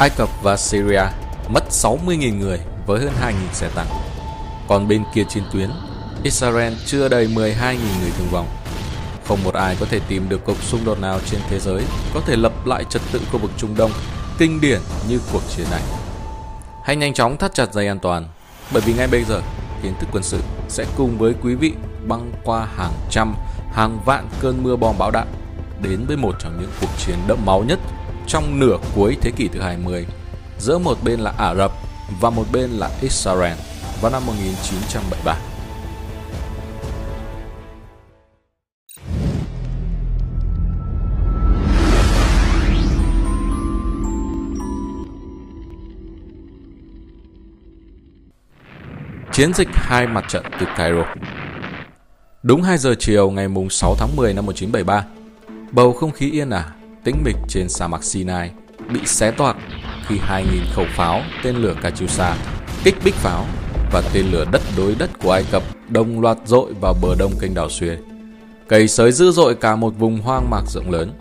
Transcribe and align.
Ai 0.00 0.10
Cập 0.10 0.28
và 0.42 0.56
Syria 0.56 1.02
mất 1.48 1.64
60.000 1.70 2.38
người 2.38 2.60
với 2.86 3.00
hơn 3.00 3.12
2.000 3.22 3.32
xe 3.52 3.68
tăng. 3.74 3.86
Còn 4.68 4.88
bên 4.88 5.04
kia 5.14 5.24
chiến 5.28 5.42
tuyến, 5.52 5.70
Israel 6.22 6.72
chưa 6.86 7.08
đầy 7.08 7.26
12.000 7.26 7.74
người 7.74 8.10
thương 8.18 8.28
vong. 8.30 8.46
Không 9.26 9.44
một 9.44 9.54
ai 9.54 9.76
có 9.80 9.86
thể 9.90 10.00
tìm 10.08 10.28
được 10.28 10.40
cuộc 10.44 10.56
xung 10.62 10.84
đột 10.84 11.00
nào 11.00 11.20
trên 11.26 11.40
thế 11.48 11.58
giới 11.58 11.82
có 12.14 12.20
thể 12.26 12.36
lập 12.36 12.66
lại 12.66 12.84
trật 12.90 13.02
tự 13.12 13.20
khu 13.32 13.38
vực 13.38 13.50
Trung 13.56 13.74
Đông 13.76 13.90
kinh 14.38 14.60
điển 14.60 14.80
như 15.08 15.20
cuộc 15.32 15.42
chiến 15.56 15.66
này. 15.70 15.82
Hãy 16.84 16.96
nhanh 16.96 17.14
chóng 17.14 17.36
thắt 17.36 17.54
chặt 17.54 17.72
dây 17.72 17.86
an 17.86 17.98
toàn, 17.98 18.28
bởi 18.72 18.82
vì 18.86 18.92
ngay 18.92 19.06
bây 19.06 19.24
giờ, 19.24 19.40
kiến 19.82 19.94
thức 20.00 20.08
quân 20.12 20.22
sự 20.22 20.40
sẽ 20.68 20.84
cùng 20.96 21.18
với 21.18 21.34
quý 21.42 21.54
vị 21.54 21.72
băng 22.08 22.32
qua 22.44 22.68
hàng 22.76 22.92
trăm, 23.10 23.34
hàng 23.72 24.00
vạn 24.04 24.28
cơn 24.40 24.62
mưa 24.62 24.76
bom 24.76 24.98
bão 24.98 25.10
đạn 25.10 25.26
đến 25.82 26.04
với 26.06 26.16
một 26.16 26.36
trong 26.38 26.60
những 26.60 26.70
cuộc 26.80 26.90
chiến 26.98 27.16
đẫm 27.26 27.38
máu 27.46 27.64
nhất 27.64 27.78
trong 28.30 28.60
nửa 28.60 28.78
cuối 28.94 29.16
thế 29.20 29.30
kỷ 29.30 29.48
thứ 29.48 29.60
20 29.60 30.06
giữa 30.58 30.78
một 30.78 30.98
bên 31.04 31.20
là 31.20 31.32
Ả 31.38 31.54
Rập 31.54 31.72
và 32.20 32.30
một 32.30 32.44
bên 32.52 32.70
là 32.70 32.90
Israel 33.00 33.56
vào 34.00 34.12
năm 34.12 34.26
1973. 34.26 35.36
Chiến 49.32 49.54
dịch 49.54 49.68
hai 49.72 50.06
mặt 50.06 50.24
trận 50.28 50.44
từ 50.60 50.66
Cairo 50.76 51.04
Đúng 52.42 52.62
2 52.62 52.78
giờ 52.78 52.94
chiều 52.98 53.30
ngày 53.30 53.46
6 53.70 53.94
tháng 53.98 54.16
10 54.16 54.34
năm 54.34 54.46
1973, 54.46 55.04
bầu 55.72 55.92
không 55.92 56.12
khí 56.12 56.30
yên 56.30 56.50
ả, 56.50 56.58
à 56.58 56.79
tĩnh 57.04 57.22
mịch 57.24 57.36
trên 57.48 57.68
sa 57.68 57.88
mạc 57.88 58.04
Sinai 58.04 58.50
bị 58.92 59.00
xé 59.06 59.30
toạc 59.30 59.56
khi 60.06 60.18
2.000 60.28 60.44
khẩu 60.74 60.84
pháo, 60.96 61.20
tên 61.42 61.56
lửa 61.56 61.74
Katyusha, 61.82 62.36
kích 62.84 62.94
bích 63.04 63.14
pháo 63.14 63.46
và 63.92 64.02
tên 64.12 64.26
lửa 64.32 64.44
đất 64.52 64.62
đối 64.76 64.94
đất 64.94 65.10
của 65.22 65.30
Ai 65.30 65.44
Cập 65.50 65.62
đồng 65.88 66.20
loạt 66.20 66.38
dội 66.44 66.72
vào 66.80 66.94
bờ 67.02 67.14
đông 67.18 67.32
kênh 67.40 67.54
đảo 67.54 67.68
Suez. 67.68 67.96
Cầy 68.68 68.88
sới 68.88 69.12
dữ 69.12 69.30
dội 69.30 69.54
cả 69.54 69.76
một 69.76 69.94
vùng 69.98 70.20
hoang 70.20 70.50
mạc 70.50 70.62
rộng 70.66 70.90
lớn. 70.90 71.12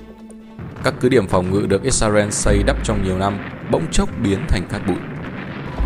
Các 0.83 0.93
cứ 1.01 1.09
điểm 1.09 1.27
phòng 1.27 1.51
ngự 1.51 1.65
được 1.65 1.83
Israel 1.83 2.29
xây 2.29 2.63
đắp 2.63 2.77
trong 2.83 3.03
nhiều 3.03 3.17
năm 3.17 3.39
bỗng 3.71 3.87
chốc 3.91 4.09
biến 4.23 4.45
thành 4.47 4.63
cát 4.71 4.87
bụi. 4.87 4.97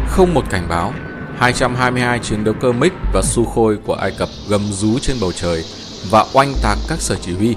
Không 0.08 0.34
một 0.34 0.50
cảnh 0.50 0.66
báo, 0.70 0.94
222 1.38 2.20
chiến 2.20 2.44
đấu 2.44 2.56
cơ 2.62 2.72
MiG 2.72 2.94
và 3.14 3.22
Sukhoi 3.22 3.76
của 3.86 3.94
Ai 3.94 4.12
Cập 4.18 4.30
gầm 4.50 4.62
rú 4.72 5.00
trên 5.00 5.18
bầu 5.22 5.32
trời 5.32 5.64
và 6.10 6.26
oanh 6.34 6.54
tạc 6.64 6.78
các 6.90 7.02
sở 7.02 7.16
chỉ 7.22 7.34
huy. 7.34 7.56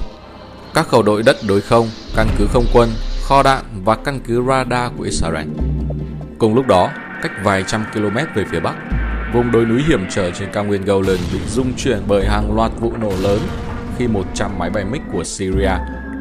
Các 0.76 0.88
khẩu 0.88 1.02
đội 1.02 1.22
đất 1.22 1.36
đối 1.48 1.60
không, 1.60 1.88
căn 2.16 2.28
cứ 2.38 2.46
không 2.52 2.64
quân, 2.72 2.88
kho 3.22 3.42
đạn 3.42 3.64
và 3.84 3.96
căn 3.96 4.20
cứ 4.26 4.42
radar 4.48 4.92
của 4.96 5.04
Israel. 5.04 5.48
Cùng 6.38 6.54
lúc 6.54 6.66
đó, 6.66 6.90
cách 7.22 7.32
vài 7.42 7.64
trăm 7.66 7.84
km 7.94 8.16
về 8.34 8.44
phía 8.50 8.60
bắc, 8.60 8.74
vùng 9.34 9.50
đồi 9.50 9.64
núi 9.64 9.82
hiểm 9.88 10.06
trở 10.10 10.30
trên 10.30 10.48
cao 10.52 10.64
nguyên 10.64 10.84
Golan 10.84 11.18
bị 11.32 11.38
rung 11.48 11.72
chuyển 11.76 11.98
bởi 12.08 12.26
hàng 12.26 12.56
loạt 12.56 12.72
vụ 12.80 12.92
nổ 13.00 13.12
lớn 13.22 13.40
khi 13.98 14.06
100 14.06 14.58
máy 14.58 14.70
bay 14.70 14.84
MiG 14.84 15.02
của 15.12 15.24
Syria 15.24 15.72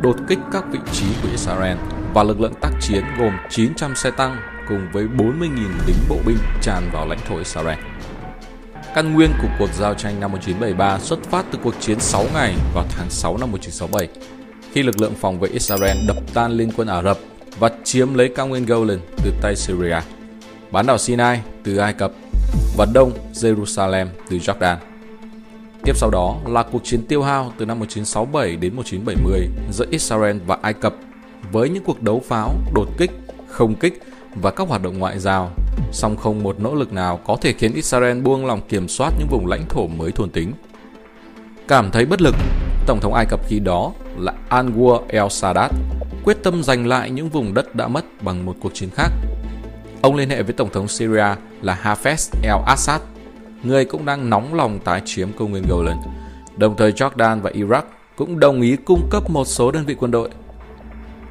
đột 0.01 0.15
kích 0.27 0.39
các 0.51 0.63
vị 0.71 0.79
trí 0.91 1.05
của 1.23 1.29
Israel 1.31 1.77
và 2.13 2.23
lực 2.23 2.41
lượng 2.41 2.53
tác 2.61 2.71
chiến 2.81 3.03
gồm 3.19 3.31
900 3.49 3.95
xe 3.95 4.11
tăng 4.11 4.37
cùng 4.67 4.87
với 4.93 5.03
40.000 5.17 5.47
lính 5.87 5.97
bộ 6.09 6.17
binh 6.25 6.37
tràn 6.61 6.89
vào 6.93 7.07
lãnh 7.07 7.19
thổ 7.27 7.37
Israel. 7.37 7.79
Căn 8.95 9.13
nguyên 9.13 9.31
của 9.41 9.47
cuộc 9.59 9.73
giao 9.73 9.93
tranh 9.93 10.19
năm 10.19 10.31
1973 10.31 10.99
xuất 10.99 11.23
phát 11.23 11.45
từ 11.51 11.59
cuộc 11.63 11.73
chiến 11.79 11.99
6 11.99 12.25
ngày 12.33 12.55
vào 12.73 12.85
tháng 12.89 13.09
6 13.09 13.37
năm 13.37 13.51
1967, 13.51 14.09
khi 14.75 14.83
lực 14.83 15.01
lượng 15.01 15.13
phòng 15.19 15.39
vệ 15.39 15.49
Israel 15.49 15.97
đập 16.07 16.17
tan 16.33 16.51
liên 16.51 16.71
quân 16.77 16.87
Ả 16.87 17.03
Rập 17.03 17.17
và 17.59 17.71
chiếm 17.83 18.13
lấy 18.13 18.29
cao 18.35 18.47
nguyên 18.47 18.65
Golan 18.65 18.99
từ 19.23 19.33
tay 19.41 19.55
Syria, 19.55 19.97
bán 20.71 20.85
đảo 20.85 20.97
Sinai 20.97 21.41
từ 21.63 21.77
Ai 21.77 21.93
Cập 21.93 22.11
và 22.77 22.85
đông 22.93 23.11
Jerusalem 23.33 24.07
từ 24.29 24.37
Jordan. 24.37 24.77
Tiếp 25.83 25.93
sau 25.95 26.09
đó 26.09 26.37
là 26.47 26.63
cuộc 26.63 26.83
chiến 26.83 27.05
tiêu 27.07 27.23
hao 27.23 27.53
từ 27.57 27.65
năm 27.65 27.79
1967 27.79 28.55
đến 28.55 28.75
1970 28.75 29.49
giữa 29.71 29.85
Israel 29.91 30.37
và 30.45 30.57
Ai 30.61 30.73
Cập 30.73 30.95
với 31.51 31.69
những 31.69 31.83
cuộc 31.83 32.01
đấu 32.01 32.21
pháo, 32.27 32.51
đột 32.73 32.87
kích, 32.97 33.11
không 33.47 33.75
kích 33.75 34.01
và 34.35 34.51
các 34.51 34.67
hoạt 34.67 34.83
động 34.83 34.99
ngoại 34.99 35.19
giao, 35.19 35.51
song 35.91 36.17
không 36.17 36.43
một 36.43 36.59
nỗ 36.59 36.75
lực 36.75 36.93
nào 36.93 37.19
có 37.25 37.37
thể 37.41 37.53
khiến 37.53 37.73
Israel 37.73 38.21
buông 38.21 38.45
lòng 38.45 38.61
kiểm 38.69 38.87
soát 38.87 39.13
những 39.19 39.27
vùng 39.31 39.47
lãnh 39.47 39.65
thổ 39.69 39.87
mới 39.87 40.11
thôn 40.11 40.29
tính. 40.29 40.51
Cảm 41.67 41.91
thấy 41.91 42.05
bất 42.05 42.21
lực, 42.21 42.35
Tổng 42.87 42.99
thống 42.99 43.13
Ai 43.13 43.25
Cập 43.29 43.47
khi 43.47 43.59
đó 43.59 43.91
là 44.17 44.33
Anwar 44.49 45.07
el-Sadat 45.07 45.69
quyết 46.23 46.37
tâm 46.43 46.63
giành 46.63 46.87
lại 46.87 47.09
những 47.09 47.29
vùng 47.29 47.53
đất 47.53 47.75
đã 47.75 47.87
mất 47.87 48.05
bằng 48.23 48.45
một 48.45 48.55
cuộc 48.61 48.73
chiến 48.73 48.89
khác. 48.95 49.09
Ông 50.01 50.15
liên 50.15 50.29
hệ 50.29 50.43
với 50.43 50.53
Tổng 50.53 50.69
thống 50.69 50.87
Syria 50.87 51.25
là 51.61 51.79
Hafez 51.83 52.31
el-Assad, 52.43 52.99
người 53.63 53.85
cũng 53.85 54.05
đang 54.05 54.29
nóng 54.29 54.53
lòng 54.53 54.79
tái 54.79 55.01
chiếm 55.05 55.33
công 55.33 55.51
nguyên 55.51 55.63
Golan. 55.69 55.97
Đồng 56.57 56.77
thời 56.77 56.91
Jordan 56.91 57.41
và 57.41 57.51
Iraq 57.51 57.81
cũng 58.15 58.39
đồng 58.39 58.61
ý 58.61 58.75
cung 58.75 59.07
cấp 59.11 59.29
một 59.29 59.45
số 59.45 59.71
đơn 59.71 59.85
vị 59.85 59.95
quân 59.99 60.11
đội. 60.11 60.29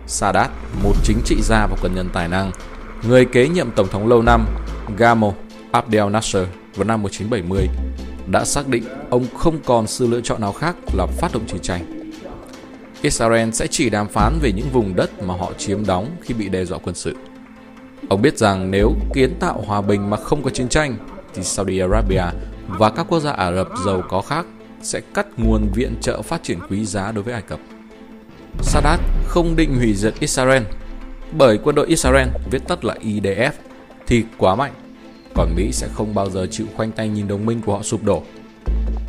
Sadat, 0.07 0.51
một 0.83 0.93
chính 1.05 1.19
trị 1.25 1.37
gia 1.43 1.67
và 1.67 1.77
quân 1.83 1.95
nhân 1.95 2.09
tài 2.13 2.29
năng, 2.29 2.51
người 3.09 3.25
kế 3.25 3.49
nhiệm 3.49 3.71
Tổng 3.71 3.89
thống 3.89 4.09
lâu 4.09 4.23
năm 4.23 4.47
Gamal 4.97 5.31
Abdel 5.73 6.11
Nasser 6.11 6.47
vào 6.75 6.85
năm 6.85 7.03
1970 7.03 7.69
đã 8.27 8.45
xác 8.45 8.69
định 8.69 8.85
ông 9.11 9.27
không 9.39 9.59
còn 9.65 9.87
sự 9.87 10.07
lựa 10.07 10.21
chọn 10.21 10.41
nào 10.41 10.53
khác 10.53 10.77
là 10.95 11.07
phát 11.07 11.33
động 11.33 11.47
chiến 11.47 11.63
tranh. 11.63 11.94
Israel 13.05 13.51
sẽ 13.51 13.67
chỉ 13.67 13.91
đàm 13.91 14.09
phán 14.09 14.39
về 14.43 14.53
những 14.53 14.71
vùng 14.73 14.97
đất 14.97 15.23
mà 15.23 15.35
họ 15.35 15.53
chiếm 15.59 15.87
đóng 15.87 16.17
khi 16.23 16.35
bị 16.35 16.49
đe 16.49 16.65
dọa 16.65 16.79
quân 16.79 16.95
sự. 16.95 17.17
Ông 18.09 18.23
biết 18.23 18.39
rằng 18.39 18.71
nếu 18.71 18.93
kiến 19.15 19.35
tạo 19.41 19.63
hòa 19.67 19.81
bình 19.81 20.11
mà 20.11 20.17
không 20.17 20.43
có 20.43 20.51
chiến 20.51 20.69
tranh 20.69 20.97
thì 21.35 21.43
Saudi 21.43 21.79
Arabia 21.79 22.25
và 22.69 22.91
các 22.91 23.07
quốc 23.09 23.21
gia 23.21 23.31
Ả 23.33 23.53
Rập 23.53 23.69
giàu 23.87 24.03
có 24.09 24.21
khác 24.21 24.47
sẽ 24.83 25.01
cắt 25.15 25.27
nguồn 25.37 25.69
viện 25.75 25.95
trợ 26.01 26.23
phát 26.23 26.43
triển 26.43 26.59
quý 26.71 26.85
giá 26.85 27.13
đối 27.13 27.25
với 27.25 27.35
Ai 27.35 27.43
Cập. 27.43 27.59
Sadat 28.63 29.01
không 29.27 29.57
định 29.57 29.77
hủy 29.77 29.95
diệt 29.95 30.15
Israel 30.21 30.63
bởi 31.33 31.59
quân 31.59 31.75
đội 31.75 31.87
Israel, 31.87 32.29
viết 32.51 32.69
tắt 32.69 32.85
là 32.85 32.95
IDF, 32.95 33.53
thì 34.07 34.25
quá 34.39 34.55
mạnh, 34.55 34.73
còn 35.35 35.55
Mỹ 35.57 35.73
sẽ 35.73 35.89
không 35.95 36.15
bao 36.15 36.31
giờ 36.31 36.47
chịu 36.51 36.67
khoanh 36.77 36.93
tay 36.93 37.09
nhìn 37.09 37.29
đồng 37.29 37.47
minh 37.47 37.61
của 37.67 37.77
họ 37.77 37.83
sụp 37.83 38.03
đổ. 38.03 38.23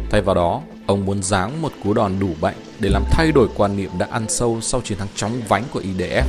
Thay 0.10 0.22
vào 0.22 0.36
đó, 0.36 0.62
ông 0.86 1.06
muốn 1.06 1.24
giáng 1.24 1.62
một 1.62 1.72
cú 1.84 1.94
đòn 1.94 2.20
đủ 2.20 2.30
mạnh 2.42 2.56
để 2.80 2.90
làm 2.90 3.04
thay 3.12 3.32
đổi 3.32 3.48
quan 3.56 3.78
niệm 3.78 3.90
đã 3.98 4.08
ăn 4.12 4.26
sâu 4.30 4.62
sau 4.62 4.82
chiến 4.82 4.98
thắng 4.98 5.08
chóng 5.16 5.42
vánh 5.48 5.64
của 5.72 5.82
IDF 5.82 6.24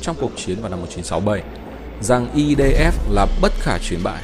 trong 0.00 0.16
cuộc 0.20 0.32
chiến 0.36 0.60
vào 0.60 0.70
năm 0.70 0.80
1967, 0.80 1.42
rằng 2.00 2.28
IDF 2.34 2.92
là 3.10 3.26
bất 3.42 3.52
khả 3.60 3.78
chiến 3.78 4.00
bại. 4.04 4.22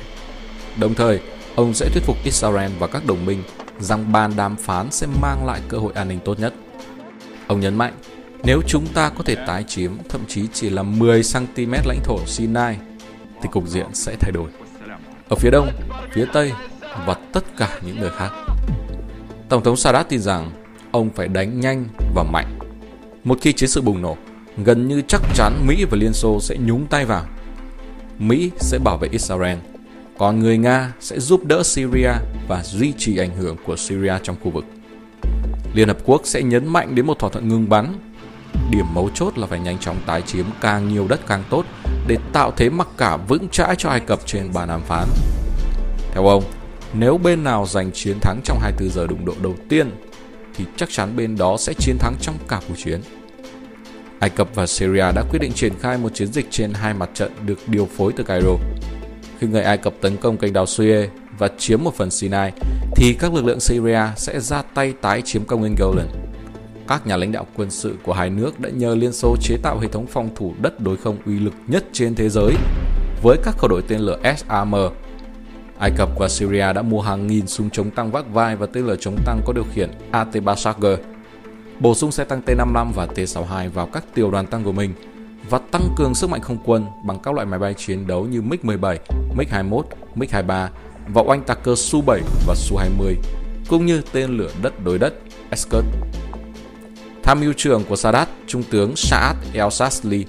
Đồng 0.81 0.95
thời, 0.95 1.21
ông 1.57 1.75
sẽ 1.75 1.89
thuyết 1.93 2.03
phục 2.05 2.17
Israel 2.25 2.71
và 2.79 2.87
các 2.87 3.07
đồng 3.07 3.27
minh 3.27 3.43
rằng 3.81 4.13
bàn 4.13 4.33
đàm 4.37 4.57
phán 4.57 4.91
sẽ 4.91 5.07
mang 5.23 5.47
lại 5.47 5.61
cơ 5.69 5.79
hội 5.79 5.93
an 5.95 6.09
ninh 6.09 6.19
tốt 6.25 6.41
nhất. 6.41 6.55
Ông 7.47 7.61
nhấn 7.61 7.75
mạnh 7.75 7.93
nếu 8.45 8.63
chúng 8.67 8.87
ta 8.87 9.09
có 9.09 9.23
thể 9.25 9.35
tái 9.47 9.65
chiếm 9.69 9.93
thậm 10.09 10.21
chí 10.29 10.47
chỉ 10.53 10.71
là 10.71 10.83
10 10.83 11.23
cm 11.33 11.73
lãnh 11.85 12.01
thổ 12.05 12.19
Sinai 12.27 12.77
thì 13.43 13.49
cục 13.53 13.69
diện 13.69 13.87
sẽ 13.93 14.17
thay 14.21 14.33
đổi. 14.33 14.51
Ở 15.29 15.37
phía 15.37 15.51
đông, 15.51 15.71
phía 16.13 16.27
tây 16.33 16.53
và 17.07 17.15
tất 17.33 17.45
cả 17.57 17.81
những 17.87 18.01
nơi 18.01 18.11
khác. 18.11 18.31
Tổng 19.49 19.63
thống 19.63 19.77
Sadat 19.77 20.09
tin 20.09 20.21
rằng 20.21 20.51
ông 20.91 21.11
phải 21.11 21.29
đánh 21.29 21.61
nhanh 21.61 21.85
và 22.15 22.23
mạnh. 22.23 22.59
Một 23.25 23.39
khi 23.41 23.53
chiến 23.53 23.69
sự 23.69 23.81
bùng 23.81 24.03
nổ, 24.03 24.17
gần 24.65 24.89
như 24.89 25.03
chắc 25.09 25.21
chắn 25.35 25.67
Mỹ 25.67 25.85
và 25.91 25.99
Liên 26.01 26.13
Xô 26.13 26.41
sẽ 26.41 26.57
nhúng 26.57 26.87
tay 26.87 27.05
vào. 27.05 27.25
Mỹ 28.19 28.51
sẽ 28.57 28.79
bảo 28.79 28.97
vệ 28.99 29.09
Israel, 29.09 29.59
còn 30.19 30.39
người 30.39 30.59
Nga 30.59 30.93
sẽ 31.01 31.21
giúp 31.21 31.45
đỡ 31.45 31.63
Syria 31.63 32.13
và 32.49 32.63
duy 32.63 32.93
trì 32.99 33.17
ảnh 33.17 33.37
hưởng 33.37 33.57
của 33.67 33.77
Syria 33.77 34.15
trong 34.23 34.37
khu 34.43 34.51
vực. 34.51 34.65
Liên 35.75 35.89
Hợp 35.89 35.99
Quốc 36.05 36.21
sẽ 36.25 36.43
nhấn 36.43 36.73
mạnh 36.73 36.95
đến 36.95 37.07
một 37.07 37.19
thỏa 37.19 37.31
thuận 37.31 37.49
ngừng 37.49 37.69
bắn 37.69 37.95
Điểm 38.71 38.87
mấu 38.95 39.11
chốt 39.15 39.39
là 39.39 39.47
phải 39.47 39.59
nhanh 39.59 39.79
chóng 39.79 39.97
tái 40.07 40.23
chiếm 40.23 40.47
càng 40.61 40.89
nhiều 40.89 41.07
đất 41.09 41.21
càng 41.27 41.45
tốt 41.51 41.65
để 42.07 42.17
tạo 42.33 42.53
thế 42.57 42.71
mặc 42.71 42.89
cả 42.97 43.17
vững 43.17 43.49
chãi 43.49 43.75
cho 43.79 43.89
Ai 43.89 44.01
Cập 44.01 44.27
trên 44.27 44.53
bàn 44.55 44.69
đàm 44.69 44.81
phán. 44.81 45.09
Theo 46.13 46.27
ông, 46.27 46.45
nếu 46.95 47.19
bên 47.19 47.45
nào 47.45 47.67
giành 47.67 47.93
chiến 47.93 48.17
thắng 48.21 48.41
trong 48.45 48.59
24 48.61 48.91
giờ 48.91 49.07
đụng 49.07 49.25
độ 49.25 49.35
đầu 49.43 49.55
tiên 49.69 49.91
thì 50.55 50.65
chắc 50.77 50.91
chắn 50.91 51.17
bên 51.17 51.37
đó 51.37 51.57
sẽ 51.59 51.73
chiến 51.79 51.99
thắng 51.99 52.15
trong 52.21 52.35
cả 52.49 52.61
cuộc 52.69 52.75
chiến. 52.77 53.01
Ai 54.19 54.31
Cập 54.31 54.55
và 54.55 54.67
Syria 54.67 55.13
đã 55.15 55.23
quyết 55.31 55.39
định 55.39 55.53
triển 55.53 55.73
khai 55.81 55.99
một 55.99 56.15
chiến 56.15 56.33
dịch 56.33 56.47
trên 56.51 56.73
hai 56.75 56.95
mặt 56.95 57.11
trận 57.15 57.33
được 57.47 57.59
điều 57.67 57.89
phối 57.97 58.13
từ 58.17 58.25
Cairo. 58.25 58.57
Khi 59.39 59.47
người 59.47 59.63
Ai 59.63 59.79
Cập 59.79 59.95
tấn 60.01 60.17
công 60.17 60.37
kênh 60.37 60.53
đào 60.53 60.65
Suez 60.65 61.07
và 61.39 61.49
chiếm 61.59 61.85
một 61.85 61.95
phần 61.95 62.11
Sinai, 62.11 62.53
thì 62.97 63.17
các 63.19 63.35
lực 63.35 63.45
lượng 63.45 63.61
Syria 63.61 64.01
sẽ 64.17 64.41
ra 64.41 64.63
tay 64.63 64.95
tái 65.01 65.23
chiếm 65.23 65.45
cao 65.45 65.59
nguyên 65.59 65.75
Golan 65.79 66.09
các 66.89 67.07
nhà 67.07 67.17
lãnh 67.17 67.33
đạo 67.33 67.47
quân 67.57 67.71
sự 67.71 67.97
của 68.03 68.13
hai 68.13 68.31
nước 68.31 68.61
đã 68.61 68.71
nhờ 68.71 68.95
Liên 68.95 69.13
Xô 69.13 69.37
chế 69.41 69.57
tạo 69.63 69.79
hệ 69.79 69.89
thống 69.89 70.07
phòng 70.07 70.29
thủ 70.37 70.55
đất 70.61 70.81
đối 70.81 70.97
không 70.97 71.17
uy 71.27 71.39
lực 71.39 71.55
nhất 71.67 71.85
trên 71.93 72.15
thế 72.15 72.29
giới 72.29 72.53
với 73.23 73.37
các 73.45 73.55
khẩu 73.59 73.69
đội 73.69 73.83
tên 73.89 74.01
lửa 74.01 74.19
SAM. 74.37 74.73
Ai 75.79 75.91
Cập 75.97 76.09
và 76.19 76.29
Syria 76.29 76.73
đã 76.73 76.83
mua 76.83 77.01
hàng 77.01 77.27
nghìn 77.27 77.47
súng 77.47 77.71
chống 77.71 77.91
tăng 77.91 78.11
vác 78.11 78.33
vai 78.33 78.57
và 78.57 78.67
tên 78.67 78.87
lửa 78.87 78.97
chống 79.01 79.17
tăng 79.27 79.41
có 79.47 79.53
điều 79.53 79.65
khiển 79.75 79.91
AT-3 80.13 80.55
Charger, 80.55 80.99
bổ 81.81 81.95
sung 81.95 82.13
xe 82.13 82.25
tăng 82.25 82.41
T-55 82.47 82.93
và 82.95 83.07
T-62 83.07 83.71
vào 83.71 83.87
các 83.87 84.05
tiểu 84.15 84.31
đoàn 84.31 84.47
tăng 84.47 84.65
của 84.65 84.73
mình 84.73 84.95
và 85.51 85.59
tăng 85.71 85.95
cường 85.97 86.15
sức 86.15 86.31
mạnh 86.31 86.41
không 86.41 86.59
quân 86.65 86.87
bằng 87.05 87.19
các 87.23 87.35
loại 87.35 87.47
máy 87.47 87.59
bay 87.59 87.75
chiến 87.75 88.07
đấu 88.07 88.27
như 88.27 88.43
MiG-17, 88.43 88.97
MiG-21, 89.37 89.83
MiG-23, 90.17 90.69
và 91.09 91.23
oanh 91.23 91.43
tạc 91.43 91.59
cơ 91.63 91.73
Su-7 91.73 92.21
và 92.47 92.55
Su-20, 92.55 93.15
cũng 93.69 93.87
như 93.87 94.03
tên 94.13 94.31
lửa 94.37 94.51
đất 94.63 94.85
đối 94.85 94.99
đất 94.99 95.15
Escort. 95.51 95.87
Tham 97.23 97.41
mưu 97.41 97.53
trưởng 97.57 97.85
của 97.85 97.97
Sadat, 97.97 98.29
Trung 98.47 98.63
tướng 98.71 98.97
Saad 98.97 99.37
el-Sasli, 99.55 100.25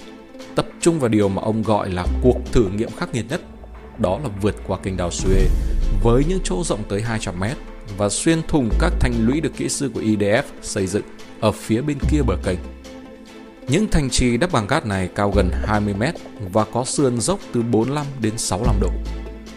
tập 0.56 0.66
trung 0.82 1.00
vào 1.00 1.10
điều 1.10 1.30
mà 1.30 1.42
ông 1.42 1.64
gọi 1.64 1.90
là 1.90 2.06
cuộc 2.22 2.38
thử 2.52 2.70
nghiệm 2.70 2.90
khắc 2.98 3.14
nghiệt 3.14 3.26
nhất, 3.30 3.42
đó 4.00 4.20
là 4.24 4.30
vượt 4.42 4.56
qua 4.68 4.78
kênh 4.84 4.98
đào 4.98 5.10
Suez 5.10 5.48
với 6.04 6.26
những 6.28 6.40
chỗ 6.44 6.64
rộng 6.64 6.84
tới 6.90 7.02
200 7.02 7.40
mét 7.40 7.58
và 7.98 8.10
xuyên 8.10 8.42
thủng 8.48 8.70
các 8.80 8.94
thành 9.00 9.14
lũy 9.26 9.42
được 9.42 9.52
kỹ 9.58 9.70
sư 9.70 9.92
của 9.94 10.02
IDF 10.02 10.44
xây 10.62 10.88
dựng 10.88 11.04
ở 11.40 11.52
phía 11.52 11.82
bên 11.82 11.98
kia 12.12 12.22
bờ 12.22 12.36
kênh. 12.44 12.60
Những 13.68 13.88
thành 13.92 14.10
trì 14.10 14.38
đắp 14.38 14.52
bằng 14.52 14.68
cát 14.68 14.86
này 14.86 15.10
cao 15.16 15.32
gần 15.32 15.50
20 15.66 15.94
mét 15.94 16.16
và 16.52 16.66
có 16.74 16.86
sườn 16.86 17.20
dốc 17.20 17.40
từ 17.54 17.62
45 17.62 18.06
đến 18.22 18.38
65 18.38 18.76
độ. 18.82 18.90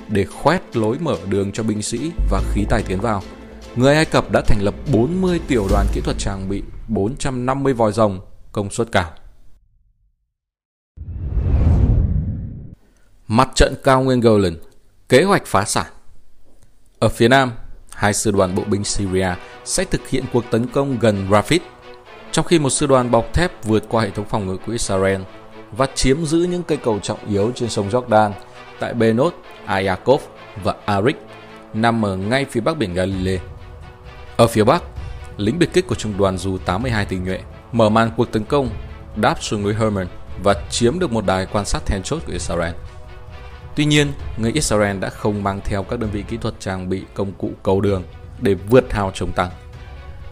Để 0.09 0.25
khoét 0.25 0.77
lối 0.77 0.99
mở 0.99 1.17
đường 1.29 1.53
cho 1.53 1.63
binh 1.63 1.83
sĩ 1.83 2.11
và 2.31 2.43
khí 2.53 2.65
tài 2.69 2.83
tiến 2.83 3.01
vào, 3.01 3.23
người 3.77 3.95
Ai 3.95 4.05
Cập 4.05 4.31
đã 4.31 4.43
thành 4.47 4.63
lập 4.63 4.75
40 4.93 5.41
tiểu 5.49 5.67
đoàn 5.71 5.87
kỹ 5.93 6.01
thuật 6.01 6.19
trang 6.19 6.49
bị 6.49 6.63
450 6.89 7.73
vòi 7.73 7.93
rồng 7.93 8.21
công 8.53 8.71
suất 8.71 8.93
cao. 8.93 9.13
Mặt 13.33 13.49
trận 13.55 13.75
cao 13.85 14.03
nguyên 14.03 14.21
Golan, 14.21 14.57
kế 15.09 15.23
hoạch 15.23 15.47
phá 15.47 15.65
sản. 15.65 15.87
Ở 16.99 17.09
phía 17.09 17.29
nam, 17.29 17.53
hai 17.95 18.15
sư 18.15 18.31
đoàn 18.31 18.55
bộ 18.55 18.63
binh 18.67 18.85
Syria 18.85 19.29
sẽ 19.65 19.85
thực 19.85 20.09
hiện 20.09 20.25
cuộc 20.33 20.45
tấn 20.51 20.67
công 20.67 20.99
gần 20.99 21.29
Rafid, 21.31 21.59
trong 22.33 22.45
khi 22.45 22.59
một 22.59 22.71
sư 22.71 22.87
đoàn 22.87 23.11
bọc 23.11 23.33
thép 23.33 23.65
vượt 23.65 23.85
qua 23.89 24.03
hệ 24.03 24.11
thống 24.11 24.25
phòng 24.25 24.47
ngự 24.47 24.57
của 24.57 24.73
Israel 24.73 25.21
và 25.73 25.87
chiếm 25.95 26.27
giữ 26.27 26.39
những 26.39 26.63
cây 26.63 26.79
cầu 26.79 26.99
trọng 26.99 27.29
yếu 27.29 27.53
trên 27.55 27.71
sông 27.71 27.89
Jordan 27.91 28.33
tại 28.81 28.95
Benot, 28.95 29.35
Ayakov 29.67 30.23
và 30.65 30.75
Arik 30.85 31.17
nằm 31.75 32.05
ở 32.05 32.17
ngay 32.17 32.45
phía 32.45 32.61
bắc 32.61 32.77
biển 32.77 32.95
Galilee. 32.95 33.39
Ở 34.37 34.47
phía 34.47 34.65
bắc, 34.65 34.83
lính 35.37 35.59
biệt 35.59 35.73
kích 35.73 35.87
của 35.87 35.95
trung 35.95 36.19
đoàn 36.19 36.39
dù 36.39 36.59
82 36.59 37.05
tình 37.05 37.25
nhuệ 37.25 37.41
mở 37.73 37.89
màn 37.89 38.11
cuộc 38.17 38.33
tấn 38.33 38.45
công 38.45 38.71
đáp 39.17 39.43
xuống 39.43 39.63
núi 39.63 39.75
Hermon 39.75 40.07
và 40.43 40.55
chiếm 40.71 40.99
được 40.99 41.13
một 41.13 41.27
đài 41.27 41.47
quan 41.47 41.65
sát 41.65 41.87
then 41.87 42.03
chốt 42.03 42.23
của 42.27 42.33
Israel. 42.33 42.75
Tuy 43.77 43.85
nhiên, 43.85 44.13
người 44.37 44.53
Israel 44.53 44.99
đã 44.99 45.11
không 45.11 45.43
mang 45.43 45.61
theo 45.65 45.83
các 45.83 45.99
đơn 45.99 46.11
vị 46.11 46.25
kỹ 46.29 46.37
thuật 46.37 46.55
trang 46.61 46.89
bị 46.89 47.03
công 47.15 47.33
cụ 47.33 47.51
cầu 47.63 47.81
đường 47.81 48.03
để 48.41 48.55
vượt 48.55 48.93
hào 48.93 49.11
chống 49.15 49.33
tăng. 49.33 49.51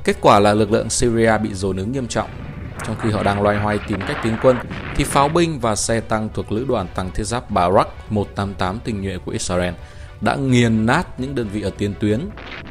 Kết 0.04 0.16
quả 0.20 0.38
là 0.38 0.54
lực 0.54 0.72
lượng 0.72 0.90
Syria 0.90 1.38
bị 1.38 1.54
dồn 1.54 1.76
ứng 1.76 1.92
nghiêm 1.92 2.06
trọng. 2.06 2.30
Trong 2.86 2.96
khi 3.02 3.10
họ 3.10 3.22
đang 3.22 3.42
loay 3.42 3.58
hoay 3.58 3.78
tìm 3.88 4.00
cách 4.08 4.16
tiến 4.22 4.36
quân, 4.42 4.56
thì 4.96 5.04
pháo 5.04 5.28
binh 5.28 5.60
và 5.60 5.76
xe 5.76 6.00
tăng 6.00 6.28
thuộc 6.34 6.52
lữ 6.52 6.64
đoàn 6.68 6.86
tăng 6.94 7.10
thiết 7.10 7.24
giáp 7.24 7.50
Barak 7.50 7.88
188 8.10 8.78
tình 8.84 9.02
nhuệ 9.02 9.18
của 9.24 9.32
Israel 9.32 9.74
đã 10.20 10.34
nghiền 10.34 10.86
nát 10.86 11.20
những 11.20 11.34
đơn 11.34 11.48
vị 11.48 11.62
ở 11.62 11.70
tiền 11.78 11.94
tuyến, 12.00 12.20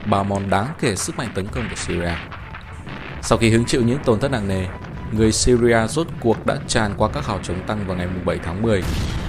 bào 0.06 0.24
mòn 0.24 0.50
đáng 0.50 0.68
kể 0.80 0.96
sức 0.96 1.18
mạnh 1.18 1.30
tấn 1.36 1.48
công 1.48 1.69
của 1.69 1.75
Syria. 1.75 2.14
Sau 3.22 3.38
khi 3.38 3.50
hứng 3.50 3.66
chịu 3.66 3.81
những 3.81 4.00
tổn 4.06 4.19
thất 4.19 4.31
nặng 4.31 4.48
nề, 4.48 4.66
người 5.12 5.31
Syria 5.31 5.88
rốt 5.88 6.07
cuộc 6.19 6.45
đã 6.45 6.57
tràn 6.68 6.94
qua 6.98 7.09
các 7.13 7.25
hào 7.25 7.39
chống 7.44 7.68
tăng 7.68 7.88
vào 7.88 7.98
ngày 7.98 8.07
7 8.25 8.39
tháng 8.44 8.62
10 8.62 8.83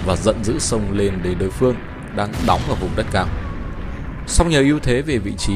và 0.06 0.16
giận 0.16 0.44
dữ 0.44 0.58
sông 0.58 0.82
lên 0.92 1.12
đến 1.22 1.38
đối 1.38 1.50
phương 1.50 1.75
đang 2.16 2.32
đóng 2.46 2.60
ở 2.69 2.75
vùng 2.75 2.90
đất 2.96 3.06
cao. 3.12 3.26
Song 4.26 4.48
nhờ 4.48 4.60
ưu 4.60 4.78
thế 4.78 5.02
về 5.02 5.19
vị 5.19 5.32
trí, 5.38 5.54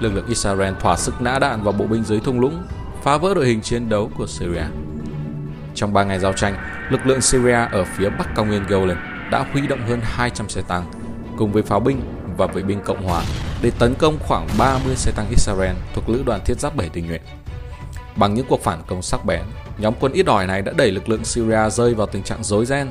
lực 0.00 0.14
lượng 0.14 0.26
Israel 0.26 0.74
thỏa 0.80 0.96
sức 0.96 1.20
nã 1.20 1.38
đạn 1.38 1.62
vào 1.62 1.72
bộ 1.72 1.86
binh 1.86 2.04
dưới 2.04 2.20
thung 2.20 2.40
lũng, 2.40 2.62
phá 3.02 3.16
vỡ 3.16 3.34
đội 3.34 3.46
hình 3.46 3.60
chiến 3.60 3.88
đấu 3.88 4.10
của 4.16 4.26
Syria. 4.26 4.64
Trong 5.74 5.92
3 5.92 6.04
ngày 6.04 6.18
giao 6.18 6.32
tranh, 6.32 6.54
lực 6.90 7.06
lượng 7.06 7.20
Syria 7.20 7.66
ở 7.72 7.84
phía 7.84 8.10
bắc 8.10 8.34
cao 8.34 8.44
nguyên 8.44 8.66
Golan 8.68 9.28
đã 9.30 9.46
huy 9.52 9.66
động 9.66 9.86
hơn 9.88 10.00
200 10.02 10.48
xe 10.48 10.62
tăng 10.62 10.84
cùng 11.36 11.52
với 11.52 11.62
pháo 11.62 11.80
binh 11.80 12.00
và 12.36 12.46
vệ 12.46 12.62
binh 12.62 12.80
Cộng 12.84 13.02
hòa 13.02 13.22
để 13.62 13.70
tấn 13.78 13.94
công 13.94 14.18
khoảng 14.18 14.48
30 14.58 14.96
xe 14.96 15.12
tăng 15.16 15.26
Israel 15.30 15.76
thuộc 15.94 16.08
lữ 16.08 16.22
đoàn 16.26 16.40
thiết 16.44 16.60
giáp 16.60 16.76
7 16.76 16.88
tình 16.88 17.06
nguyện. 17.06 17.22
Bằng 18.18 18.34
những 18.34 18.46
cuộc 18.48 18.60
phản 18.60 18.82
công 18.86 19.02
sắc 19.02 19.24
bén, 19.24 19.42
nhóm 19.78 19.94
quân 20.00 20.12
ít 20.12 20.26
ỏi 20.26 20.46
này 20.46 20.62
đã 20.62 20.72
đẩy 20.76 20.90
lực 20.90 21.08
lượng 21.08 21.24
Syria 21.24 21.70
rơi 21.70 21.94
vào 21.94 22.06
tình 22.06 22.22
trạng 22.22 22.44
rối 22.44 22.66
ren. 22.66 22.88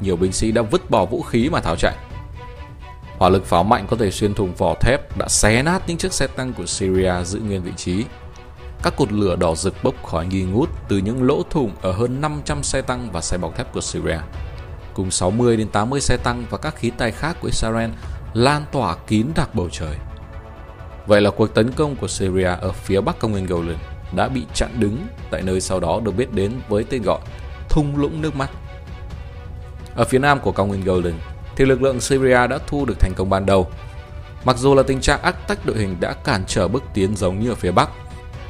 Nhiều 0.00 0.16
binh 0.16 0.32
sĩ 0.32 0.52
đã 0.52 0.62
vứt 0.62 0.90
bỏ 0.90 1.04
vũ 1.04 1.22
khí 1.22 1.48
mà 1.52 1.60
tháo 1.60 1.76
chạy. 1.76 1.94
Hỏa 3.18 3.28
lực 3.28 3.46
pháo 3.46 3.64
mạnh 3.64 3.86
có 3.90 3.96
thể 3.96 4.10
xuyên 4.10 4.34
thủng 4.34 4.54
vỏ 4.54 4.74
thép 4.80 5.18
đã 5.18 5.28
xé 5.28 5.62
nát 5.62 5.82
những 5.86 5.96
chiếc 5.96 6.12
xe 6.12 6.26
tăng 6.26 6.52
của 6.52 6.66
Syria 6.66 7.12
giữ 7.24 7.40
nguyên 7.40 7.62
vị 7.62 7.72
trí. 7.76 8.04
Các 8.82 8.96
cột 8.96 9.12
lửa 9.12 9.36
đỏ 9.36 9.54
rực 9.54 9.74
bốc 9.82 9.94
khói 10.02 10.26
nghi 10.26 10.42
ngút 10.42 10.70
từ 10.88 10.98
những 10.98 11.22
lỗ 11.22 11.42
thủng 11.50 11.70
ở 11.82 11.92
hơn 11.92 12.20
500 12.20 12.62
xe 12.62 12.82
tăng 12.82 13.08
và 13.12 13.20
xe 13.20 13.38
bọc 13.38 13.56
thép 13.56 13.72
của 13.72 13.80
Syria. 13.80 14.18
Cùng 14.94 15.10
60 15.10 15.56
đến 15.56 15.68
80 15.68 16.00
xe 16.00 16.16
tăng 16.16 16.44
và 16.50 16.58
các 16.58 16.76
khí 16.76 16.90
tài 16.98 17.12
khác 17.12 17.36
của 17.40 17.48
Israel 17.48 17.90
lan 18.32 18.64
tỏa 18.72 18.96
kín 19.06 19.26
đặc 19.34 19.54
bầu 19.54 19.68
trời. 19.72 19.96
Vậy 21.06 21.20
là 21.20 21.30
cuộc 21.30 21.54
tấn 21.54 21.72
công 21.72 21.96
của 21.96 22.08
Syria 22.08 22.44
ở 22.60 22.72
phía 22.72 23.00
bắc 23.00 23.18
công 23.18 23.32
nguyên 23.32 23.46
Golan 23.46 23.76
đã 24.16 24.28
bị 24.28 24.42
chặn 24.54 24.70
đứng 24.78 25.06
tại 25.30 25.42
nơi 25.42 25.60
sau 25.60 25.80
đó 25.80 26.00
được 26.04 26.16
biết 26.16 26.32
đến 26.32 26.52
với 26.68 26.84
tên 26.84 27.02
gọi 27.02 27.20
thung 27.68 27.96
lũng 27.96 28.22
nước 28.22 28.36
mắt. 28.36 28.50
Ở 29.94 30.04
phía 30.04 30.18
nam 30.18 30.40
của 30.40 30.52
cao 30.52 30.66
nguyên 30.66 30.84
Golden 30.84 31.14
thì 31.56 31.64
lực 31.64 31.82
lượng 31.82 32.00
Syria 32.00 32.46
đã 32.46 32.58
thu 32.66 32.84
được 32.84 33.00
thành 33.00 33.12
công 33.16 33.30
ban 33.30 33.46
đầu. 33.46 33.70
Mặc 34.44 34.56
dù 34.56 34.74
là 34.74 34.82
tình 34.82 35.00
trạng 35.00 35.22
ác 35.22 35.48
tách 35.48 35.66
đội 35.66 35.78
hình 35.78 35.96
đã 36.00 36.12
cản 36.12 36.44
trở 36.46 36.68
bước 36.68 36.82
tiến 36.94 37.16
giống 37.16 37.40
như 37.40 37.50
ở 37.50 37.54
phía 37.54 37.70
bắc, 37.72 37.90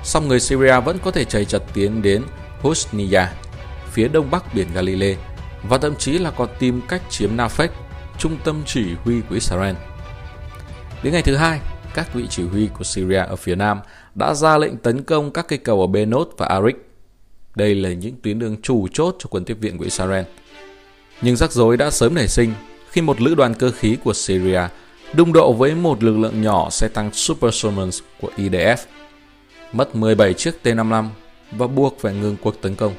song 0.02 0.28
người 0.28 0.40
Syria 0.40 0.81
vẫn 0.81 0.99
có 1.05 1.11
thể 1.11 1.25
chạy 1.25 1.44
chật 1.44 1.62
tiến 1.75 2.02
đến 2.02 2.22
Hosniya, 2.60 3.32
phía 3.90 4.08
đông 4.08 4.31
bắc 4.31 4.55
biển 4.55 4.69
Galilee, 4.75 5.17
và 5.62 5.78
thậm 5.78 5.96
chí 5.96 6.19
là 6.19 6.31
còn 6.31 6.49
tìm 6.58 6.81
cách 6.88 7.02
chiếm 7.10 7.37
Nafek, 7.37 7.69
trung 8.19 8.37
tâm 8.44 8.62
chỉ 8.67 8.94
huy 9.05 9.20
của 9.20 9.34
Israel. 9.34 9.75
Đến 11.02 11.12
ngày 11.12 11.22
thứ 11.22 11.37
hai, 11.37 11.60
các 11.94 12.14
vị 12.14 12.26
chỉ 12.31 12.43
huy 12.49 12.69
của 12.78 12.84
Syria 12.84 13.19
ở 13.19 13.37
phía 13.37 13.55
nam 13.55 13.81
đã 14.14 14.34
ra 14.34 14.58
lệnh 14.58 14.76
tấn 14.76 15.02
công 15.02 15.31
các 15.31 15.49
cây 15.49 15.58
cầu 15.58 15.81
ở 15.81 15.87
Benot 15.87 16.34
và 16.37 16.46
Arik. 16.46 16.76
Đây 17.56 17.75
là 17.75 17.88
những 17.88 18.14
tuyến 18.22 18.38
đường 18.38 18.56
chủ 18.62 18.88
chốt 18.93 19.16
cho 19.19 19.26
quân 19.31 19.44
tiếp 19.44 19.56
viện 19.61 19.78
của 19.78 19.84
Israel. 19.84 20.25
Nhưng 21.22 21.37
rắc 21.37 21.52
rối 21.52 21.76
đã 21.76 21.90
sớm 21.90 22.14
nảy 22.14 22.28
sinh 22.28 22.52
khi 22.90 23.00
một 23.00 23.20
lữ 23.20 23.34
đoàn 23.34 23.55
cơ 23.55 23.70
khí 23.70 23.96
của 24.05 24.12
Syria 24.12 24.62
đụng 25.14 25.32
độ 25.32 25.52
với 25.52 25.75
một 25.75 26.02
lực 26.02 26.19
lượng 26.19 26.43
nhỏ 26.43 26.70
xe 26.70 26.88
tăng 26.88 27.12
Super 27.12 27.55
Summons 27.55 28.00
của 28.20 28.31
IDF, 28.37 28.76
mất 29.72 29.96
17 29.96 30.34
chiếc 30.34 30.58
T-55 30.62 31.08
và 31.52 31.67
buộc 31.67 31.99
phải 32.00 32.14
ngừng 32.14 32.37
cuộc 32.43 32.60
tấn 32.60 32.75
công. 32.75 32.93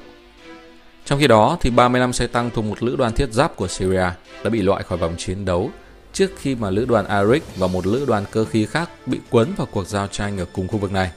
Trong 1.05 1.19
khi 1.19 1.27
đó, 1.27 1.57
thì 1.61 1.69
35 1.69 2.13
xe 2.13 2.27
tăng 2.27 2.49
thuộc 2.49 2.65
một 2.65 2.83
lữ 2.83 2.95
đoàn 2.95 3.13
thiết 3.13 3.33
giáp 3.33 3.55
của 3.55 3.67
Syria 3.67 4.09
đã 4.43 4.49
bị 4.51 4.61
loại 4.61 4.83
khỏi 4.83 4.97
vòng 4.97 5.15
chiến 5.17 5.45
đấu 5.45 5.71
trước 6.15 6.31
khi 6.37 6.55
mà 6.55 6.69
lữ 6.69 6.85
đoàn 6.85 7.05
Arik 7.07 7.43
và 7.57 7.67
một 7.67 7.87
lữ 7.87 8.05
đoàn 8.05 8.25
cơ 8.31 8.45
khí 8.45 8.65
khác 8.65 8.89
bị 9.05 9.19
cuốn 9.29 9.53
vào 9.57 9.67
cuộc 9.71 9.87
giao 9.87 10.07
tranh 10.07 10.37
ở 10.37 10.45
cùng 10.53 10.67
khu 10.67 10.77
vực 10.77 10.91
này. 10.91 11.11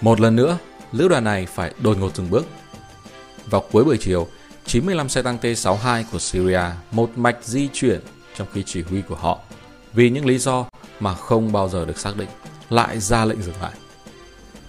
Một 0.00 0.20
lần 0.20 0.36
nữa, 0.36 0.58
lữ 0.92 1.08
đoàn 1.08 1.24
này 1.24 1.46
phải 1.46 1.74
đột 1.82 1.98
ngột 1.98 2.16
dừng 2.16 2.30
bước. 2.30 2.46
Vào 3.46 3.64
cuối 3.72 3.84
buổi 3.84 3.98
chiều, 4.00 4.28
95 4.66 5.08
xe 5.08 5.22
tăng 5.22 5.38
T-62 5.38 6.04
của 6.12 6.18
Syria 6.18 6.60
một 6.92 7.10
mạch 7.16 7.36
di 7.42 7.68
chuyển 7.72 8.00
trong 8.36 8.48
khi 8.52 8.62
chỉ 8.66 8.82
huy 8.82 9.02
của 9.02 9.14
họ 9.14 9.38
vì 9.92 10.10
những 10.10 10.26
lý 10.26 10.38
do 10.38 10.66
mà 11.00 11.14
không 11.14 11.52
bao 11.52 11.68
giờ 11.68 11.84
được 11.84 11.98
xác 11.98 12.16
định 12.16 12.28
lại 12.70 13.00
ra 13.00 13.24
lệnh 13.24 13.42
dừng 13.42 13.60
lại. 13.62 13.72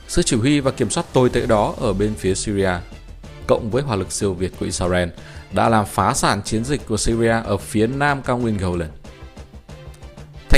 Sự 0.08 0.22
chỉ 0.24 0.38
huy 0.38 0.60
và 0.60 0.72
kiểm 0.72 0.90
soát 0.90 1.06
tồi 1.14 1.30
tệ 1.30 1.46
đó 1.46 1.76
ở 1.82 1.94
bên 1.94 2.14
phía 2.16 2.36
Syria 2.36 2.72
cộng 3.48 3.70
với 3.70 3.84
hỏa 3.84 3.96
lực 3.96 4.12
siêu 4.12 4.34
việt 4.34 4.52
của 4.60 4.66
Israel 4.66 5.10
đã 5.52 5.70
làm 5.70 5.86
phá 5.86 6.14
sản 6.14 6.42
chiến 6.44 6.64
dịch 6.64 6.88
của 6.88 6.98
Syria 6.98 7.42
ở 7.46 7.58
phía 7.58 7.88
nam 7.88 8.22
cao 8.22 8.38
nguyên 8.38 8.58
Golan. 8.58 8.90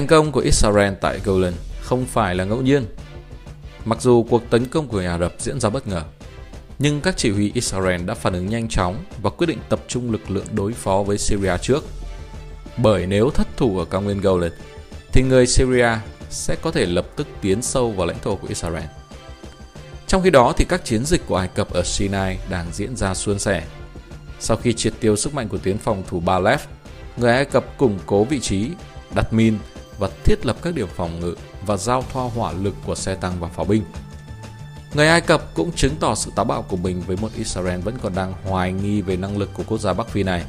Thành 0.02 0.08
công 0.08 0.32
của 0.32 0.40
Israel 0.40 0.94
tại 1.02 1.20
Golan 1.26 1.54
không 1.82 2.06
phải 2.06 2.36
là 2.36 2.44
ngẫu 2.44 2.62
nhiên. 2.62 2.86
Mặc 3.86 4.02
dù 4.02 4.24
cuộc 4.30 4.50
tấn 4.50 4.66
công 4.66 4.88
của 4.88 5.00
Ả 5.00 5.18
Rập 5.18 5.34
diễn 5.40 5.60
ra 5.60 5.70
bất 5.70 5.88
ngờ, 5.88 6.04
nhưng 6.80 7.02
các 7.02 7.18
chỉ 7.18 7.32
huy 7.32 7.52
Israel 7.54 8.02
đã 8.02 8.14
phản 8.14 8.34
ứng 8.34 8.50
nhanh 8.50 8.70
chóng 8.70 9.04
và 9.22 9.30
quyết 9.30 9.48
định 9.48 9.58
tập 9.70 9.80
trung 9.88 10.12
lực 10.12 10.32
lượng 10.32 10.46
đối 10.52 10.74
phó 10.74 11.04
với 11.04 11.18
Syria 11.18 11.58
trước. 11.62 11.84
Bởi 12.78 13.06
nếu 13.06 13.30
thất 13.30 13.48
thủ 13.58 13.80
ở 13.80 13.86
cao 13.86 14.02
nguyên 14.02 14.22
Golan, 14.22 14.52
thì 15.12 15.22
người 15.22 15.48
Syria 15.48 15.90
sẽ 16.30 16.56
có 16.62 16.72
thể 16.72 16.86
lập 16.86 17.06
tức 17.16 17.28
tiến 17.42 17.62
sâu 17.62 17.92
vào 17.92 18.08
lãnh 18.08 18.20
thổ 18.20 18.36
của 18.36 18.48
Israel. 18.48 18.86
Trong 20.08 20.22
khi 20.24 20.30
đó 20.30 20.54
thì 20.58 20.66
các 20.70 20.86
chiến 20.86 21.06
dịch 21.06 21.22
của 21.28 21.36
Ai 21.36 21.48
Cập 21.48 21.74
ở 21.74 21.84
Sinai 21.84 22.38
đang 22.50 22.66
diễn 22.74 22.96
ra 22.96 23.14
suôn 23.14 23.40
sẻ. 23.40 23.64
Sau 24.40 24.58
khi 24.58 24.74
triệt 24.74 24.94
tiêu 25.00 25.16
sức 25.16 25.34
mạnh 25.34 25.48
của 25.50 25.58
tuyến 25.58 25.78
phòng 25.78 26.04
thủ 26.08 26.22
Balef, 26.26 26.58
người 27.18 27.32
Ai 27.32 27.46
Cập 27.46 27.78
củng 27.78 28.00
cố 28.06 28.24
vị 28.24 28.40
trí, 28.40 28.70
đặt 29.16 29.34
min 29.34 29.58
và 30.02 30.10
thiết 30.24 30.46
lập 30.46 30.56
các 30.62 30.76
điểm 30.76 30.88
phòng 30.96 31.20
ngự 31.20 31.36
và 31.66 31.78
giao 31.78 32.04
thoa 32.14 32.24
hỏa 32.24 32.52
lực 32.52 32.74
của 32.86 32.96
xe 32.96 33.16
tăng 33.16 33.34
và 33.40 33.48
pháo 33.48 33.66
binh. 33.66 33.84
Người 34.94 35.08
Ai 35.08 35.22
Cập 35.22 35.54
cũng 35.54 35.72
chứng 35.72 35.96
tỏ 35.96 36.16
sự 36.16 36.32
táo 36.36 36.46
bạo 36.46 36.62
của 36.62 36.78
mình 36.78 37.02
với 37.08 37.18
một 37.18 37.30
Israel 37.36 37.80
vẫn 37.80 37.98
còn 38.02 38.16
đang 38.16 38.34
hoài 38.44 38.74
nghi 38.74 39.02
về 39.02 39.18
năng 39.18 39.38
lực 39.38 39.50
của 39.54 39.64
quốc 39.68 39.78
gia 39.78 39.94
Bắc 39.94 40.10
Phi 40.10 40.24
này. 40.24 40.44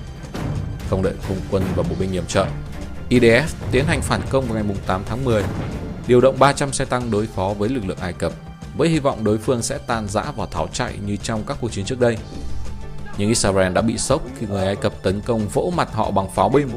Không 0.90 1.02
đợi 1.02 1.14
không 1.28 1.36
quân 1.50 1.62
và 1.76 1.82
bộ 1.82 1.94
binh 2.00 2.12
yểm 2.12 2.26
trợ, 2.26 2.46
IDF 3.10 3.42
tiến 3.72 3.84
hành 3.84 4.00
phản 4.00 4.20
công 4.30 4.44
vào 4.44 4.54
ngày 4.54 4.76
8 4.86 5.02
tháng 5.06 5.24
10, 5.24 5.44
điều 6.06 6.20
động 6.20 6.36
300 6.38 6.72
xe 6.72 6.84
tăng 6.84 7.10
đối 7.10 7.26
phó 7.26 7.54
với 7.58 7.68
lực 7.68 7.84
lượng 7.86 7.98
Ai 8.00 8.12
Cập, 8.12 8.32
với 8.76 8.88
hy 8.88 8.98
vọng 8.98 9.24
đối 9.24 9.38
phương 9.38 9.62
sẽ 9.62 9.78
tan 9.78 10.08
rã 10.08 10.24
và 10.36 10.46
tháo 10.46 10.68
chạy 10.72 10.98
như 11.06 11.16
trong 11.16 11.44
các 11.46 11.56
cuộc 11.60 11.72
chiến 11.72 11.84
trước 11.84 12.00
đây. 12.00 12.18
Nhưng 13.18 13.28
Israel 13.28 13.72
đã 13.72 13.80
bị 13.80 13.98
sốc 13.98 14.22
khi 14.38 14.46
người 14.46 14.66
Ai 14.66 14.76
Cập 14.76 15.02
tấn 15.02 15.20
công 15.20 15.48
vỗ 15.48 15.72
mặt 15.76 15.88
họ 15.92 16.10
bằng 16.10 16.30
pháo 16.30 16.48
binh, 16.48 16.68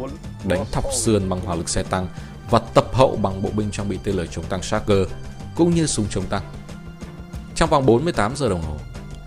đánh 0.43 0.65
thọc 0.71 0.85
sườn 0.93 1.29
bằng 1.29 1.41
hỏa 1.41 1.55
lực 1.55 1.69
xe 1.69 1.83
tăng 1.83 2.07
và 2.49 2.59
tập 2.59 2.85
hậu 2.93 3.15
bằng 3.15 3.41
bộ 3.41 3.49
binh 3.55 3.71
trang 3.71 3.89
bị 3.89 3.99
tên 4.03 4.15
lửa 4.15 4.25
chống 4.31 4.45
tăng 4.45 4.63
Shaker 4.63 5.07
cũng 5.55 5.75
như 5.75 5.87
súng 5.87 6.05
chống 6.09 6.25
tăng. 6.25 6.43
Trong 7.55 7.69
vòng 7.69 7.85
48 7.85 8.35
giờ 8.35 8.49
đồng 8.49 8.61
hồ, 8.61 8.77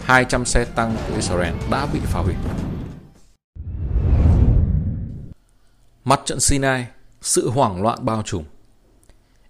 200 0.00 0.44
xe 0.44 0.64
tăng 0.64 0.96
của 1.08 1.14
Israel 1.14 1.54
đã 1.70 1.86
bị 1.86 2.00
phá 2.02 2.20
hủy. 2.20 2.34
Mặt 6.04 6.20
trận 6.24 6.40
Sinai, 6.40 6.86
sự 7.22 7.50
hoảng 7.50 7.82
loạn 7.82 7.98
bao 8.02 8.22
trùm. 8.22 8.44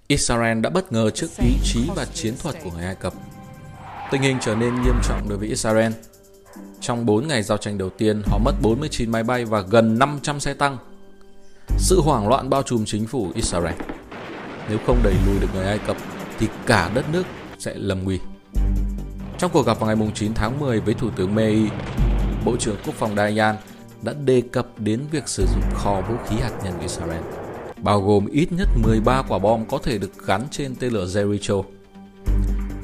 Israel 0.07 0.61
đã 0.61 0.71
bất 0.71 0.93
ngờ 0.93 1.11
trước 1.11 1.27
ý 1.39 1.53
chí 1.65 1.89
và 1.97 2.07
chiến 2.15 2.35
thuật 2.43 2.57
của 2.65 2.71
người 2.71 2.85
Ai 2.85 2.95
Cập. 2.95 3.13
Tình 4.11 4.23
hình 4.23 4.39
trở 4.41 4.55
nên 4.55 4.75
nghiêm 4.75 4.95
trọng 5.09 5.29
đối 5.29 5.39
với 5.39 5.49
Israel. 5.49 5.93
Trong 6.81 7.07
4 7.07 7.29
ngày 7.29 7.43
giao 7.43 7.59
tranh 7.59 7.79
đầu 7.79 7.91
tiên, 7.91 8.23
họ 8.27 8.39
mất 8.39 8.53
49 8.63 9.11
máy 9.11 9.23
bay 9.23 9.45
và 9.45 9.61
gần 9.61 9.99
500 9.99 10.41
xe 10.41 10.55
tăng. 10.55 10.79
Sự 11.81 12.01
hoảng 12.01 12.29
loạn 12.29 12.51
bao 12.51 12.63
trùm 12.63 12.85
chính 12.85 13.07
phủ 13.07 13.31
Israel. 13.35 13.75
Nếu 14.69 14.79
không 14.87 15.01
đẩy 15.03 15.15
lùi 15.27 15.41
được 15.41 15.49
người 15.55 15.65
Ai 15.65 15.79
Cập, 15.79 15.97
thì 16.39 16.49
cả 16.67 16.91
đất 16.95 17.05
nước 17.13 17.23
sẽ 17.59 17.75
lầm 17.75 18.05
nguy. 18.05 18.19
Trong 19.39 19.51
cuộc 19.55 19.67
gặp 19.67 19.81
vào 19.81 19.97
ngày 19.97 20.11
9 20.15 20.35
tháng 20.35 20.61
10 20.61 20.81
với 20.81 20.95
Thủ 20.95 21.11
tướng 21.17 21.35
May, 21.35 21.71
Bộ 22.45 22.57
trưởng 22.57 22.77
Quốc 22.87 22.95
phòng 22.95 23.17
Dayan 23.17 23.57
đã 24.03 24.13
đề 24.25 24.43
cập 24.53 24.67
đến 24.79 25.01
việc 25.11 25.29
sử 25.29 25.47
dụng 25.47 25.63
kho 25.75 26.01
vũ 26.01 26.15
khí 26.29 26.37
hạt 26.37 26.53
nhân 26.65 26.73
của 26.77 26.83
Israel, 26.83 27.23
bao 27.83 28.01
gồm 28.01 28.27
ít 28.27 28.53
nhất 28.53 28.69
13 28.83 29.23
quả 29.29 29.39
bom 29.39 29.67
có 29.67 29.79
thể 29.83 29.99
được 29.99 30.27
gắn 30.27 30.43
trên 30.51 30.75
tên 30.81 30.93
lửa 30.93 31.05
Jericho. 31.05 31.63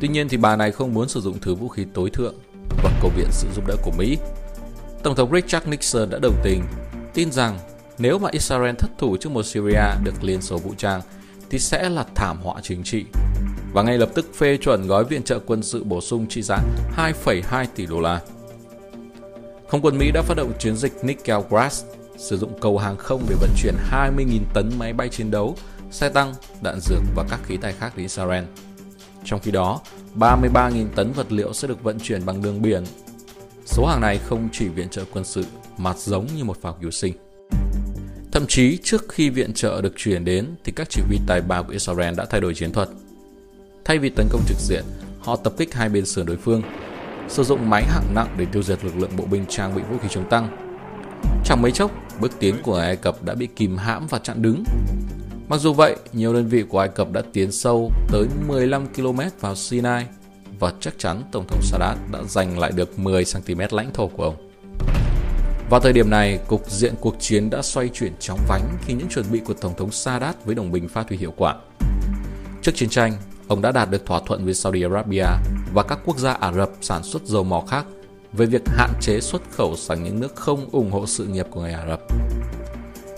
Tuy 0.00 0.08
nhiên 0.08 0.28
thì 0.28 0.36
bà 0.36 0.56
này 0.56 0.72
không 0.72 0.94
muốn 0.94 1.08
sử 1.08 1.20
dụng 1.20 1.38
thứ 1.40 1.54
vũ 1.54 1.68
khí 1.68 1.86
tối 1.94 2.10
thượng 2.10 2.34
và 2.84 2.90
cầu 3.02 3.10
viện 3.16 3.28
sự 3.30 3.48
giúp 3.54 3.64
đỡ 3.66 3.74
của 3.82 3.92
Mỹ. 3.98 4.18
Tổng 5.02 5.14
thống 5.14 5.32
Richard 5.32 5.68
Nixon 5.68 6.10
đã 6.10 6.18
đồng 6.18 6.36
tình, 6.44 6.62
tin 7.14 7.32
rằng 7.32 7.58
nếu 7.98 8.18
mà 8.18 8.28
Israel 8.32 8.74
thất 8.78 8.90
thủ 8.98 9.16
trước 9.16 9.30
một 9.32 9.42
Syria 9.42 9.84
được 10.04 10.24
Liên 10.24 10.42
Xô 10.42 10.58
vũ 10.58 10.74
trang 10.78 11.00
thì 11.50 11.58
sẽ 11.58 11.88
là 11.88 12.04
thảm 12.14 12.38
họa 12.42 12.60
chính 12.62 12.82
trị 12.82 13.04
và 13.72 13.82
ngay 13.82 13.98
lập 13.98 14.08
tức 14.14 14.26
phê 14.34 14.56
chuẩn 14.56 14.86
gói 14.86 15.04
viện 15.04 15.22
trợ 15.22 15.38
quân 15.46 15.62
sự 15.62 15.84
bổ 15.84 16.00
sung 16.00 16.26
trị 16.28 16.42
giá 16.42 16.58
2,2 16.96 17.66
tỷ 17.74 17.86
đô 17.86 18.00
la. 18.00 18.20
Không 19.68 19.80
quân 19.82 19.98
Mỹ 19.98 20.10
đã 20.14 20.22
phát 20.22 20.36
động 20.36 20.52
chiến 20.58 20.76
dịch 20.76 20.92
Nickel 21.02 21.40
Grass, 21.50 21.84
sử 22.16 22.38
dụng 22.38 22.60
cầu 22.60 22.78
hàng 22.78 22.96
không 22.96 23.22
để 23.28 23.36
vận 23.40 23.50
chuyển 23.62 23.74
20.000 23.90 24.38
tấn 24.54 24.70
máy 24.78 24.92
bay 24.92 25.08
chiến 25.08 25.30
đấu, 25.30 25.56
xe 25.90 26.08
tăng, 26.08 26.34
đạn 26.62 26.80
dược 26.80 27.00
và 27.14 27.24
các 27.30 27.40
khí 27.44 27.56
tài 27.56 27.72
khác 27.72 27.92
đến 27.96 28.04
Israel. 28.04 28.44
Trong 29.24 29.40
khi 29.40 29.50
đó, 29.50 29.80
33.000 30.16 30.86
tấn 30.94 31.12
vật 31.12 31.32
liệu 31.32 31.52
sẽ 31.52 31.68
được 31.68 31.82
vận 31.82 31.98
chuyển 32.00 32.26
bằng 32.26 32.42
đường 32.42 32.62
biển. 32.62 32.84
Số 33.66 33.86
hàng 33.86 34.00
này 34.00 34.18
không 34.18 34.48
chỉ 34.52 34.68
viện 34.68 34.88
trợ 34.88 35.04
quân 35.12 35.24
sự 35.24 35.44
mà 35.78 35.94
giống 35.96 36.26
như 36.36 36.44
một 36.44 36.62
phao 36.62 36.76
cứu 36.80 36.90
sinh. 36.90 37.14
Thậm 38.34 38.46
chí 38.46 38.78
trước 38.82 39.08
khi 39.08 39.30
viện 39.30 39.52
trợ 39.52 39.80
được 39.82 39.92
chuyển 39.96 40.24
đến 40.24 40.46
thì 40.64 40.72
các 40.72 40.90
chỉ 40.90 41.02
huy 41.08 41.18
tài 41.26 41.40
ba 41.40 41.62
của 41.62 41.72
Israel 41.72 42.14
đã 42.14 42.24
thay 42.30 42.40
đổi 42.40 42.54
chiến 42.54 42.72
thuật. 42.72 42.88
Thay 43.84 43.98
vì 43.98 44.10
tấn 44.10 44.28
công 44.30 44.42
trực 44.48 44.56
diện, 44.60 44.84
họ 45.20 45.36
tập 45.36 45.52
kích 45.56 45.74
hai 45.74 45.88
bên 45.88 46.06
sườn 46.06 46.26
đối 46.26 46.36
phương, 46.36 46.62
sử 47.28 47.42
dụng 47.42 47.70
máy 47.70 47.84
hạng 47.84 48.14
nặng 48.14 48.34
để 48.38 48.46
tiêu 48.52 48.62
diệt 48.62 48.84
lực 48.84 48.96
lượng 48.96 49.10
bộ 49.16 49.24
binh 49.24 49.44
trang 49.48 49.74
bị 49.74 49.82
vũ 49.90 49.98
khí 49.98 50.08
chống 50.10 50.28
tăng. 50.30 50.56
Chẳng 51.44 51.62
mấy 51.62 51.72
chốc, 51.72 51.90
bước 52.20 52.32
tiến 52.38 52.54
của 52.62 52.76
Ai 52.76 52.96
Cập 52.96 53.22
đã 53.22 53.34
bị 53.34 53.48
kìm 53.56 53.76
hãm 53.76 54.06
và 54.06 54.18
chặn 54.18 54.42
đứng. 54.42 54.64
Mặc 55.48 55.60
dù 55.60 55.72
vậy, 55.72 55.96
nhiều 56.12 56.34
đơn 56.34 56.48
vị 56.48 56.64
của 56.68 56.78
Ai 56.78 56.88
Cập 56.88 57.12
đã 57.12 57.22
tiến 57.32 57.52
sâu 57.52 57.92
tới 58.12 58.26
15 58.48 58.86
km 58.86 59.20
vào 59.40 59.56
Sinai 59.56 60.06
và 60.58 60.72
chắc 60.80 60.94
chắn 60.98 61.22
Tổng 61.32 61.46
thống 61.48 61.62
Sadat 61.62 61.98
đã 62.12 62.22
giành 62.28 62.58
lại 62.58 62.72
được 62.74 62.98
10 62.98 63.24
cm 63.24 63.60
lãnh 63.70 63.92
thổ 63.92 64.06
của 64.06 64.24
ông. 64.24 64.53
Vào 65.70 65.80
thời 65.80 65.92
điểm 65.92 66.10
này, 66.10 66.38
cục 66.48 66.70
diện 66.70 66.94
cuộc 67.00 67.16
chiến 67.18 67.50
đã 67.50 67.62
xoay 67.62 67.88
chuyển 67.88 68.12
chóng 68.20 68.38
vánh 68.48 68.62
khi 68.86 68.94
những 68.94 69.08
chuẩn 69.08 69.24
bị 69.30 69.40
của 69.40 69.54
Tổng 69.54 69.74
thống 69.76 69.90
Sadat 69.90 70.44
với 70.44 70.54
đồng 70.54 70.70
minh 70.70 70.88
phát 70.88 71.08
huy 71.08 71.16
hiệu 71.16 71.32
quả. 71.36 71.54
Trước 72.62 72.72
chiến 72.74 72.88
tranh, 72.88 73.12
ông 73.48 73.62
đã 73.62 73.72
đạt 73.72 73.90
được 73.90 74.06
thỏa 74.06 74.20
thuận 74.26 74.44
với 74.44 74.54
Saudi 74.54 74.82
Arabia 74.82 75.26
và 75.74 75.82
các 75.82 75.98
quốc 76.04 76.18
gia 76.18 76.32
Ả 76.32 76.52
Rập 76.52 76.70
sản 76.80 77.02
xuất 77.02 77.24
dầu 77.24 77.44
mỏ 77.44 77.64
khác 77.68 77.84
về 78.32 78.46
việc 78.46 78.62
hạn 78.66 78.90
chế 79.00 79.20
xuất 79.20 79.42
khẩu 79.50 79.76
sang 79.76 80.04
những 80.04 80.20
nước 80.20 80.36
không 80.36 80.66
ủng 80.72 80.90
hộ 80.90 81.06
sự 81.06 81.26
nghiệp 81.26 81.46
của 81.50 81.60
người 81.60 81.72
Ả 81.72 81.86
Rập. 81.88 82.00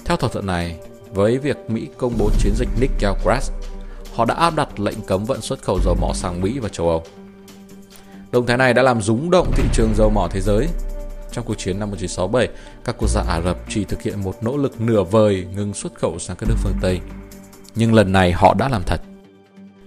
Theo 0.04 0.16
thỏa 0.16 0.30
thuận 0.30 0.46
này, 0.46 0.78
với 1.14 1.38
việc 1.38 1.56
Mỹ 1.68 1.88
công 1.98 2.12
bố 2.18 2.30
chiến 2.38 2.52
dịch 2.56 2.68
Nickel 2.80 3.12
Grass, 3.24 3.52
họ 4.14 4.24
đã 4.24 4.34
áp 4.34 4.54
đặt 4.56 4.80
lệnh 4.80 5.00
cấm 5.06 5.24
vận 5.24 5.40
xuất 5.40 5.62
khẩu 5.62 5.78
dầu 5.84 5.96
mỏ 6.00 6.12
sang 6.14 6.40
Mỹ 6.40 6.58
và 6.58 6.68
châu 6.68 6.88
Âu. 6.88 7.02
Động 8.32 8.46
thái 8.46 8.56
này 8.56 8.74
đã 8.74 8.82
làm 8.82 9.02
rúng 9.02 9.30
động 9.30 9.52
thị 9.56 9.64
trường 9.72 9.94
dầu 9.96 10.10
mỏ 10.10 10.28
thế 10.30 10.40
giới. 10.40 10.68
Trong 11.36 11.44
cuộc 11.44 11.58
chiến 11.58 11.78
năm 11.78 11.90
1967, 11.90 12.48
các 12.84 12.96
quốc 12.98 13.08
gia 13.08 13.20
Ả 13.20 13.40
Rập 13.40 13.56
chỉ 13.68 13.84
thực 13.84 14.02
hiện 14.02 14.22
một 14.22 14.42
nỗ 14.42 14.56
lực 14.56 14.80
nửa 14.80 15.02
vời 15.02 15.46
ngừng 15.56 15.74
xuất 15.74 15.94
khẩu 15.94 16.18
sang 16.18 16.36
các 16.36 16.48
nước 16.48 16.54
phương 16.62 16.76
Tây. 16.82 17.00
Nhưng 17.74 17.94
lần 17.94 18.12
này 18.12 18.32
họ 18.32 18.54
đã 18.58 18.68
làm 18.68 18.82
thật. 18.86 19.00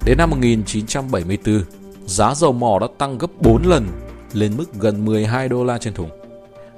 Đến 0.06 0.18
năm 0.18 0.30
1974, 0.30 1.64
giá 2.06 2.36
dầu 2.36 2.52
mỏ 2.52 2.80
đã 2.80 2.88
tăng 2.98 3.18
gấp 3.18 3.28
4 3.42 3.66
lần 3.66 3.88
lên 4.34 4.58
mức 4.58 4.74
gần 4.80 5.06
12 5.06 5.50
đô 5.50 5.64
la 5.64 5.78
trên 5.78 5.94
thùng. 5.94 6.10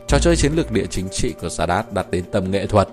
Trò 0.08 0.18
chơi 0.22 0.36
chiến 0.36 0.52
lược 0.56 0.72
địa 0.72 0.86
chính 0.90 1.08
trị 1.12 1.34
của 1.42 1.50
Sadat 1.50 1.94
đạt 1.94 2.12
đến 2.12 2.24
tầm 2.32 2.52
nghệ 2.52 2.68
thuật. 2.68 2.88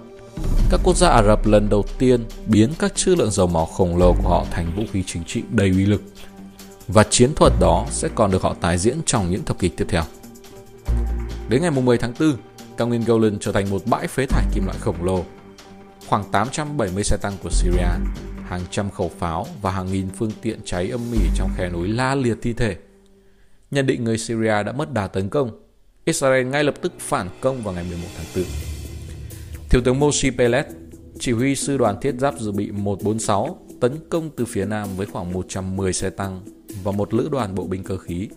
Các 0.70 0.80
quốc 0.84 0.96
gia 0.96 1.08
Ả 1.08 1.22
Rập 1.22 1.46
lần 1.46 1.68
đầu 1.68 1.84
tiên 1.98 2.24
biến 2.46 2.70
các 2.78 2.94
trữ 2.94 3.14
lượng 3.14 3.30
dầu 3.30 3.46
mỏ 3.46 3.64
khổng 3.64 3.96
lồ 3.96 4.12
của 4.12 4.28
họ 4.28 4.46
thành 4.50 4.72
vũ 4.76 4.82
khí 4.92 5.02
chính 5.06 5.24
trị 5.24 5.42
đầy 5.50 5.68
uy 5.68 5.86
lực. 5.86 6.02
Và 6.88 7.04
chiến 7.10 7.34
thuật 7.34 7.52
đó 7.60 7.86
sẽ 7.90 8.08
còn 8.14 8.30
được 8.30 8.42
họ 8.42 8.54
tái 8.60 8.78
diễn 8.78 8.96
trong 9.06 9.30
những 9.30 9.44
thập 9.44 9.58
kỷ 9.58 9.68
tiếp 9.68 9.86
theo. 9.88 10.02
Đến 11.48 11.62
ngày 11.62 11.70
10 11.70 11.98
tháng 11.98 12.12
4, 12.20 12.36
cao 12.76 12.88
nguyên 12.88 13.04
Golan 13.04 13.38
trở 13.40 13.52
thành 13.52 13.70
một 13.70 13.82
bãi 13.86 14.06
phế 14.06 14.26
thải 14.26 14.44
kim 14.54 14.64
loại 14.64 14.78
khổng 14.80 15.04
lồ. 15.04 15.24
Khoảng 16.06 16.24
870 16.32 17.04
xe 17.04 17.16
tăng 17.16 17.32
của 17.42 17.50
Syria 17.50 17.88
hàng 18.44 18.60
trăm 18.70 18.90
khẩu 18.90 19.10
pháo 19.18 19.46
và 19.62 19.70
hàng 19.70 19.92
nghìn 19.92 20.08
phương 20.10 20.30
tiện 20.42 20.60
cháy 20.64 20.90
âm 20.90 21.00
mỉ 21.10 21.18
trong 21.36 21.50
khe 21.56 21.68
núi 21.68 21.88
la 21.88 22.14
liệt 22.14 22.38
thi 22.42 22.52
thể. 22.52 22.76
Nhận 23.70 23.86
định 23.86 24.04
người 24.04 24.18
Syria 24.18 24.62
đã 24.62 24.72
mất 24.72 24.92
đà 24.92 25.06
tấn 25.06 25.28
công, 25.28 25.50
Israel 26.04 26.44
ngay 26.46 26.64
lập 26.64 26.74
tức 26.80 26.92
phản 26.98 27.28
công 27.40 27.62
vào 27.62 27.74
ngày 27.74 27.84
11 27.88 28.08
tháng 28.16 28.26
4. 28.36 28.44
Thiếu 29.70 29.82
tướng 29.84 30.00
Moshe 30.00 30.30
Pelet, 30.30 30.66
chỉ 31.18 31.32
huy 31.32 31.54
sư 31.54 31.76
đoàn 31.76 32.00
thiết 32.00 32.14
giáp 32.18 32.38
dự 32.38 32.52
bị 32.52 32.70
146, 32.70 33.58
tấn 33.80 33.92
công 34.08 34.30
từ 34.36 34.44
phía 34.44 34.64
nam 34.64 34.88
với 34.96 35.06
khoảng 35.06 35.32
110 35.32 35.92
xe 35.92 36.10
tăng 36.10 36.40
và 36.82 36.92
một 36.92 37.14
lữ 37.14 37.28
đoàn 37.32 37.54
bộ 37.54 37.66
binh 37.66 37.84
cơ 37.84 37.96
khí. 37.96 38.28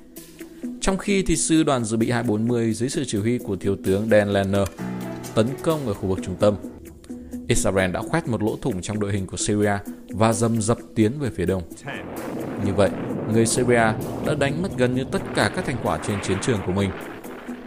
Trong 0.82 0.98
khi 0.98 1.24
thì 1.24 1.36
sư 1.36 1.64
đoàn 1.64 1.84
dự 1.84 1.98
bị 1.98 2.10
240 2.12 2.74
dưới 2.74 2.90
sự 2.90 3.04
chỉ 3.08 3.18
huy 3.18 3.38
của 3.38 3.56
thiếu 3.56 3.78
tướng 3.84 4.10
Dan 4.10 4.34
Lerner 4.34 4.68
tấn 5.36 5.48
công 5.64 5.88
ở 5.88 5.94
khu 5.94 6.08
vực 6.08 6.20
trung 6.24 6.36
tâm. 6.40 6.56
Israel 7.48 7.92
đã 7.92 8.02
khoét 8.02 8.28
một 8.28 8.44
lỗ 8.44 8.58
thủng 8.62 8.82
trong 8.82 9.00
đội 9.00 9.12
hình 9.12 9.28
của 9.28 9.38
Syria 9.38 9.78
và 10.10 10.34
dầm 10.34 10.62
dập 10.62 10.78
tiến 10.96 11.12
về 11.20 11.30
phía 11.36 11.46
đông. 11.46 11.64
Như 12.66 12.74
vậy, 12.74 12.90
người 13.34 13.46
Syria 13.46 13.94
đã 14.26 14.34
đánh 14.40 14.62
mất 14.62 14.78
gần 14.78 14.96
như 14.96 15.04
tất 15.12 15.22
cả 15.36 15.52
các 15.56 15.66
thành 15.66 15.78
quả 15.84 16.00
trên 16.08 16.18
chiến 16.24 16.38
trường 16.42 16.60
của 16.66 16.72
mình. 16.72 16.90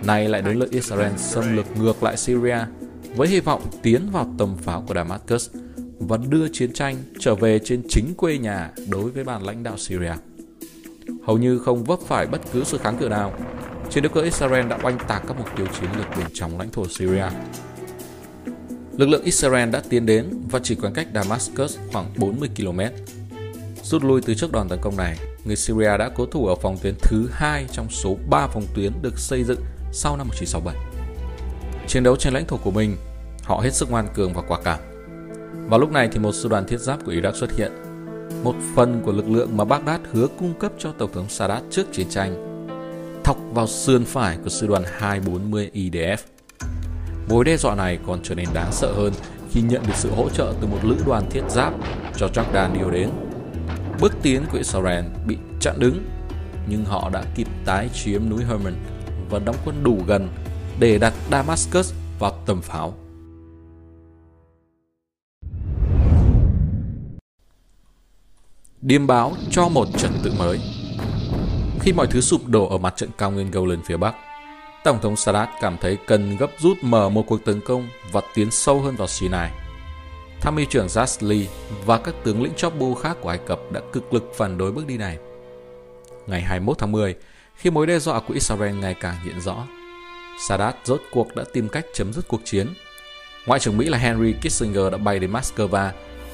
Nay 0.04 0.28
lại 0.28 0.42
đến 0.42 0.58
lượt 0.58 0.70
Israel 0.70 1.12
xâm 1.16 1.56
lược 1.56 1.66
ngược 1.76 2.02
lại 2.02 2.16
Syria 2.16 2.58
với 3.16 3.28
hy 3.28 3.40
vọng 3.40 3.62
tiến 3.82 4.10
vào 4.12 4.34
tầm 4.38 4.56
pháo 4.56 4.84
của 4.88 4.94
Damascus 4.94 5.50
và 5.98 6.16
đưa 6.28 6.48
chiến 6.48 6.72
tranh 6.72 6.96
trở 7.18 7.34
về 7.34 7.58
trên 7.64 7.82
chính 7.88 8.14
quê 8.16 8.38
nhà 8.38 8.70
đối 8.88 9.10
với 9.10 9.24
bàn 9.24 9.42
lãnh 9.42 9.62
đạo 9.62 9.78
Syria. 9.78 10.12
Hầu 11.26 11.38
như 11.38 11.58
không 11.58 11.84
vấp 11.84 11.98
phải 12.06 12.26
bất 12.26 12.40
cứ 12.52 12.64
sự 12.64 12.78
kháng 12.78 12.98
cự 12.98 13.08
nào, 13.08 13.32
chiến 13.90 14.02
đấu 14.02 14.12
cơ 14.14 14.20
Israel 14.20 14.68
đã 14.68 14.78
oanh 14.82 14.98
tạc 15.08 15.22
các 15.28 15.38
mục 15.38 15.48
tiêu 15.56 15.66
chiến 15.80 15.90
lược 15.98 16.06
bên 16.16 16.26
trong 16.34 16.58
lãnh 16.58 16.70
thổ 16.70 16.88
Syria 16.88 17.24
Lực 18.96 19.08
lượng 19.08 19.24
Israel 19.24 19.70
đã 19.70 19.82
tiến 19.88 20.06
đến 20.06 20.30
và 20.50 20.60
chỉ 20.62 20.74
còn 20.74 20.92
cách 20.94 21.06
Damascus 21.14 21.78
khoảng 21.92 22.06
40 22.16 22.48
km. 22.56 22.80
Rút 23.82 24.04
lui 24.04 24.20
từ 24.22 24.34
trước 24.34 24.52
đòn 24.52 24.68
tấn 24.68 24.78
công 24.82 24.96
này, 24.96 25.18
người 25.44 25.56
Syria 25.56 25.96
đã 25.98 26.10
cố 26.14 26.26
thủ 26.26 26.46
ở 26.46 26.54
phòng 26.54 26.76
tuyến 26.82 26.94
thứ 27.02 27.28
hai 27.32 27.66
trong 27.72 27.86
số 27.90 28.16
3 28.30 28.46
phòng 28.46 28.66
tuyến 28.74 28.92
được 29.02 29.18
xây 29.18 29.44
dựng 29.44 29.60
sau 29.92 30.16
năm 30.16 30.26
1967. 30.28 30.76
Chiến 31.88 32.02
đấu 32.02 32.16
trên 32.16 32.34
lãnh 32.34 32.46
thổ 32.46 32.56
của 32.56 32.70
mình, 32.70 32.96
họ 33.42 33.60
hết 33.60 33.74
sức 33.74 33.90
ngoan 33.90 34.08
cường 34.14 34.32
và 34.32 34.42
quả 34.48 34.58
cảm. 34.64 34.78
Vào 35.68 35.80
lúc 35.80 35.92
này 35.92 36.08
thì 36.12 36.18
một 36.18 36.32
sư 36.32 36.48
đoàn 36.48 36.66
thiết 36.66 36.80
giáp 36.80 37.04
của 37.04 37.12
Iraq 37.12 37.32
xuất 37.32 37.56
hiện, 37.56 37.72
một 38.44 38.54
phần 38.74 39.02
của 39.04 39.12
lực 39.12 39.28
lượng 39.28 39.56
mà 39.56 39.64
Baghdad 39.64 40.00
hứa 40.12 40.26
cung 40.38 40.54
cấp 40.58 40.72
cho 40.78 40.92
Tổng 40.92 41.12
thống 41.12 41.28
Sadat 41.28 41.62
trước 41.70 41.86
chiến 41.92 42.06
tranh, 42.10 42.34
thọc 43.24 43.36
vào 43.52 43.66
sườn 43.66 44.04
phải 44.04 44.38
của 44.44 44.50
sư 44.50 44.66
đoàn 44.66 44.82
240 44.98 45.70
IDF 45.74 46.16
Mối 47.28 47.44
đe 47.44 47.56
dọa 47.56 47.74
này 47.74 47.98
còn 48.06 48.20
trở 48.22 48.34
nên 48.34 48.48
đáng 48.54 48.72
sợ 48.72 48.92
hơn 48.92 49.12
khi 49.50 49.62
nhận 49.62 49.82
được 49.86 49.94
sự 49.94 50.10
hỗ 50.16 50.28
trợ 50.28 50.54
từ 50.60 50.66
một 50.66 50.78
lữ 50.82 50.96
đoàn 51.06 51.30
thiết 51.30 51.42
giáp 51.48 51.72
cho 52.16 52.26
Jordan 52.26 52.72
điều 52.78 52.90
đến. 52.90 53.10
Bước 54.00 54.12
tiến 54.22 54.42
của 54.52 54.58
Israel 54.58 55.04
bị 55.26 55.36
chặn 55.60 55.74
đứng, 55.78 56.04
nhưng 56.68 56.84
họ 56.84 57.10
đã 57.12 57.24
kịp 57.34 57.46
tái 57.64 57.88
chiếm 57.94 58.30
núi 58.30 58.44
Hermon 58.44 58.74
và 59.30 59.38
đóng 59.38 59.56
quân 59.64 59.84
đủ 59.84 59.98
gần 60.06 60.28
để 60.78 60.98
đặt 60.98 61.12
Damascus 61.30 61.92
vào 62.18 62.42
tầm 62.46 62.62
pháo. 62.62 62.94
Điềm 68.86 69.06
báo 69.06 69.32
cho 69.50 69.68
một 69.68 69.88
trật 69.98 70.10
tự 70.22 70.32
mới 70.38 70.60
Khi 71.80 71.92
mọi 71.92 72.06
thứ 72.06 72.20
sụp 72.20 72.46
đổ 72.46 72.68
ở 72.68 72.78
mặt 72.78 72.96
trận 72.96 73.10
cao 73.18 73.30
nguyên 73.30 73.50
Golan 73.50 73.82
phía 73.82 73.96
Bắc, 73.96 74.14
Tổng 74.84 74.98
thống 75.02 75.16
Sadat 75.16 75.48
cảm 75.60 75.76
thấy 75.80 75.98
cần 76.06 76.36
gấp 76.36 76.50
rút 76.58 76.78
mở 76.82 77.08
một 77.08 77.24
cuộc 77.26 77.44
tấn 77.44 77.60
công 77.60 77.88
và 78.12 78.20
tiến 78.34 78.50
sâu 78.50 78.80
hơn 78.80 78.96
vào 78.96 79.08
Sinai. 79.08 79.50
Tham 80.40 80.56
mưu 80.56 80.64
trưởng 80.64 80.86
Zasli 80.86 81.44
và 81.86 81.98
các 81.98 82.14
tướng 82.24 82.42
lĩnh 82.42 82.54
chóp 82.56 82.78
bu 82.78 82.94
khác 82.94 83.16
của 83.20 83.28
Ai 83.28 83.38
Cập 83.46 83.60
đã 83.72 83.80
cực 83.92 84.14
lực 84.14 84.32
phản 84.36 84.58
đối 84.58 84.72
bước 84.72 84.86
đi 84.86 84.96
này. 84.96 85.18
Ngày 86.26 86.40
21 86.40 86.78
tháng 86.78 86.92
10, 86.92 87.14
khi 87.56 87.70
mối 87.70 87.86
đe 87.86 87.98
dọa 87.98 88.20
của 88.20 88.34
Israel 88.34 88.74
ngày 88.74 88.94
càng 89.00 89.16
hiện 89.24 89.40
rõ, 89.40 89.66
Sadat 90.48 90.76
rốt 90.84 91.00
cuộc 91.12 91.36
đã 91.36 91.44
tìm 91.52 91.68
cách 91.68 91.86
chấm 91.94 92.12
dứt 92.12 92.28
cuộc 92.28 92.40
chiến. 92.44 92.66
Ngoại 93.46 93.60
trưởng 93.60 93.76
Mỹ 93.76 93.88
là 93.88 93.98
Henry 93.98 94.32
Kissinger 94.32 94.92
đã 94.92 94.98
bay 94.98 95.18
đến 95.18 95.32
Moscow, 95.32 95.90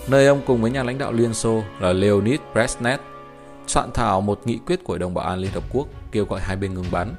nơi 0.09 0.27
ông 0.27 0.43
cùng 0.47 0.63
với 0.63 0.71
nhà 0.71 0.83
lãnh 0.83 0.99
đạo 0.99 1.13
Liên 1.13 1.35
Xô 1.35 1.63
là 1.81 1.93
Leonid 1.93 2.41
Brezhnev 2.55 2.99
soạn 3.67 3.93
thảo 3.93 4.21
một 4.21 4.41
nghị 4.45 4.59
quyết 4.67 4.85
của 4.85 4.93
Hội 4.93 4.99
đồng 4.99 5.15
Bảo 5.15 5.27
an 5.27 5.39
Liên 5.39 5.51
Hợp 5.51 5.65
Quốc 5.73 5.89
kêu 6.13 6.25
gọi 6.25 6.41
hai 6.41 6.57
bên 6.57 6.75
ngừng 6.75 6.91
bắn. 6.91 7.15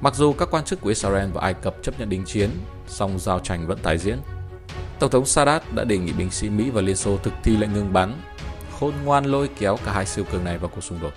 Mặc 0.00 0.14
dù 0.14 0.32
các 0.32 0.48
quan 0.50 0.64
chức 0.64 0.80
của 0.80 0.88
Israel 0.88 1.30
và 1.30 1.40
Ai 1.40 1.54
Cập 1.54 1.82
chấp 1.82 2.00
nhận 2.00 2.08
đình 2.08 2.24
chiến, 2.24 2.50
song 2.86 3.18
giao 3.18 3.38
tranh 3.38 3.66
vẫn 3.66 3.78
tái 3.82 3.98
diễn. 3.98 4.18
Tổng 4.98 5.10
thống 5.10 5.26
Sadat 5.26 5.72
đã 5.74 5.84
đề 5.84 5.98
nghị 5.98 6.12
binh 6.12 6.30
sĩ 6.30 6.50
Mỹ 6.50 6.70
và 6.70 6.80
Liên 6.80 6.96
Xô 6.96 7.16
thực 7.16 7.34
thi 7.42 7.56
lệnh 7.56 7.72
ngừng 7.72 7.92
bắn, 7.92 8.14
khôn 8.80 8.92
ngoan 9.04 9.24
lôi 9.24 9.48
kéo 9.58 9.78
cả 9.84 9.92
hai 9.92 10.06
siêu 10.06 10.24
cường 10.32 10.44
này 10.44 10.58
vào 10.58 10.70
cuộc 10.74 10.80
xung 10.80 10.98
đột. 11.02 11.12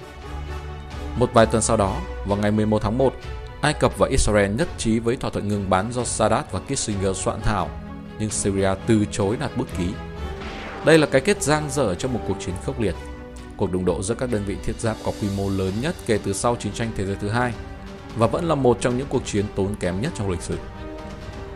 Một 1.18 1.30
vài 1.34 1.46
tuần 1.46 1.62
sau 1.62 1.78
đó, 1.78 2.02
vào 2.26 2.38
ngày 2.38 2.52
11 2.52 2.82
tháng 2.82 2.98
1, 2.98 3.14
Ai 3.62 3.74
Cập 3.74 3.98
và 3.98 4.08
Israel 4.08 4.52
nhất 4.52 4.68
trí 4.78 5.00
với 5.00 5.16
thỏa 5.16 5.30
thuận 5.30 5.48
ngừng 5.48 5.70
bắn 5.70 5.92
do 5.92 6.04
Sadat 6.04 6.52
và 6.52 6.60
Kissinger 6.60 7.18
soạn 7.18 7.42
thảo, 7.42 7.70
nhưng 8.20 8.30
Syria 8.30 8.70
từ 8.88 9.06
chối 9.12 9.38
đặt 9.40 9.58
bút 9.58 9.68
ký. 9.78 9.88
Đây 10.86 10.98
là 10.98 11.08
cái 11.08 11.22
kết 11.22 11.44
giang 11.44 11.70
dở 11.70 11.96
cho 11.96 12.10
một 12.10 12.20
cuộc 12.28 12.38
chiến 12.40 12.56
khốc 12.66 12.80
liệt. 12.80 12.96
Cuộc 13.58 13.72
đụng 13.72 13.86
độ 13.86 14.04
giữa 14.04 14.16
các 14.16 14.32
đơn 14.32 14.44
vị 14.46 14.58
thiết 14.64 14.80
giáp 14.80 14.98
có 15.06 15.12
quy 15.22 15.28
mô 15.38 15.50
lớn 15.50 15.74
nhất 15.82 15.96
kể 16.06 16.20
từ 16.24 16.34
sau 16.34 16.56
chiến 16.56 16.74
tranh 16.74 16.92
thế 16.98 17.06
giới 17.06 17.16
thứ 17.16 17.30
hai 17.30 17.54
và 18.18 18.28
vẫn 18.28 18.48
là 18.48 18.56
một 18.56 18.78
trong 18.82 18.98
những 18.98 19.08
cuộc 19.10 19.26
chiến 19.26 19.46
tốn 19.56 19.76
kém 19.80 20.02
nhất 20.02 20.12
trong 20.16 20.30
lịch 20.30 20.42
sử. 20.42 20.58